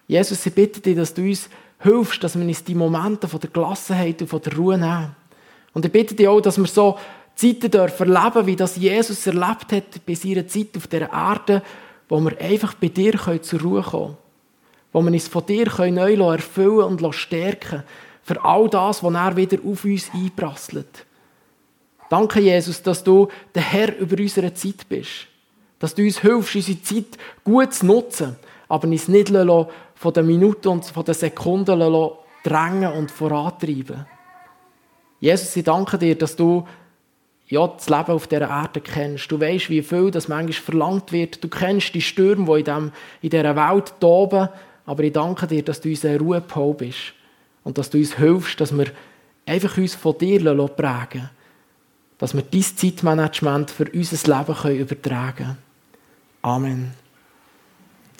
Jesus, 0.07 0.45
ich 0.45 0.53
bitte 0.53 0.79
dich, 0.79 0.95
dass 0.95 1.13
du 1.13 1.21
uns 1.21 1.49
hilfst, 1.79 2.23
dass 2.23 2.37
wir 2.37 2.45
uns 2.45 2.63
die 2.63 2.75
Momente 2.75 3.27
von 3.27 3.39
der 3.39 3.49
Gelassenheit 3.49 4.21
und 4.21 4.27
von 4.29 4.41
der 4.41 4.55
Ruhe 4.55 4.77
nehmen. 4.77 5.15
Und 5.73 5.85
ich 5.85 5.91
bitte 5.91 6.15
dich 6.15 6.27
auch, 6.27 6.41
dass 6.41 6.57
wir 6.57 6.65
so 6.65 6.97
Zeiten 7.35 7.69
dürfen 7.69 8.15
erleben, 8.15 8.47
wie 8.47 8.55
das 8.55 8.77
Jesus 8.77 9.27
erlebt 9.27 9.71
hat 9.71 10.05
bei 10.05 10.15
seiner 10.15 10.47
Zeit 10.47 10.75
auf 10.75 10.87
dieser 10.87 11.11
Erde, 11.11 11.61
wo 12.09 12.19
wir 12.19 12.39
einfach 12.41 12.73
bei 12.73 12.87
dir 12.87 13.19
zur 13.43 13.61
Ruhe 13.61 13.83
kommen 13.83 14.05
können. 14.05 14.17
Wo 14.91 15.01
wir 15.03 15.11
uns 15.11 15.27
von 15.27 15.45
dir 15.45 15.67
neu 15.91 16.15
erfüllen 16.15 16.99
und 16.99 17.13
stärken 17.13 17.83
für 18.23 18.43
all 18.43 18.67
das, 18.69 19.03
was 19.03 19.13
er 19.13 19.35
wieder 19.35 19.57
auf 19.63 19.85
uns 19.85 20.09
einprasselt. 20.13 21.05
Danke, 22.09 22.39
Jesus, 22.39 22.81
dass 22.81 23.03
du 23.03 23.27
der 23.53 23.63
Herr 23.63 23.97
über 23.97 24.17
unsere 24.17 24.53
Zeit 24.53 24.87
bist. 24.87 25.27
Dass 25.79 25.93
du 25.93 26.03
uns 26.03 26.19
hilfst, 26.19 26.55
unsere 26.55 26.81
Zeit 26.81 27.17
gut 27.43 27.73
zu 27.73 27.85
nutzen, 27.85 28.35
aber 28.67 28.87
uns 28.87 29.07
nicht 29.07 29.29
von 29.29 30.13
den 30.13 30.25
Minuten 30.25 30.67
und 30.69 30.85
von 30.85 31.05
den 31.05 31.13
Sekunden 31.13 31.79
drängen 32.43 32.93
und 32.93 33.11
vorantreiben. 33.11 34.05
Jesus, 35.19 35.55
ich 35.55 35.63
danke 35.63 35.97
dir, 35.97 36.15
dass 36.15 36.35
du 36.35 36.65
ja, 37.49 37.65
das 37.65 37.89
Leben 37.89 38.11
auf 38.11 38.27
dieser 38.27 38.49
Erde 38.49 38.81
kennst. 38.81 39.31
Du 39.31 39.39
weißt, 39.39 39.69
wie 39.69 39.81
viel 39.81 40.11
das 40.11 40.27
manchmal 40.27 40.53
verlangt 40.53 41.11
wird. 41.11 41.43
Du 41.43 41.47
kennst 41.47 41.93
die 41.93 42.01
Stürme, 42.01 42.45
die 42.45 42.59
in, 42.59 42.65
dem, 42.65 42.91
in 43.21 43.29
dieser 43.29 43.55
Welt 43.55 43.93
toben. 43.99 44.49
Aber 44.85 45.03
ich 45.03 45.13
danke 45.13 45.47
dir, 45.47 45.63
dass 45.63 45.81
du 45.81 45.89
unser 45.89 46.19
Ruhepol 46.19 46.73
bist 46.73 47.13
und 47.63 47.77
dass 47.77 47.89
du 47.89 47.97
uns 47.97 48.15
hilfst, 48.17 48.59
dass 48.59 48.77
wir 48.77 48.87
einfach 49.45 49.77
uns 49.77 49.95
von 49.95 50.17
dir 50.17 50.39
prägen 50.39 50.77
lassen, 50.77 51.29
dass 52.17 52.33
wir 52.33 52.41
dein 52.41 52.63
Zeitmanagement 52.63 53.71
für 53.71 53.85
unser 53.91 54.37
Leben 54.37 54.79
übertragen 54.79 55.35
können. 55.35 55.57
Amen. 56.41 57.06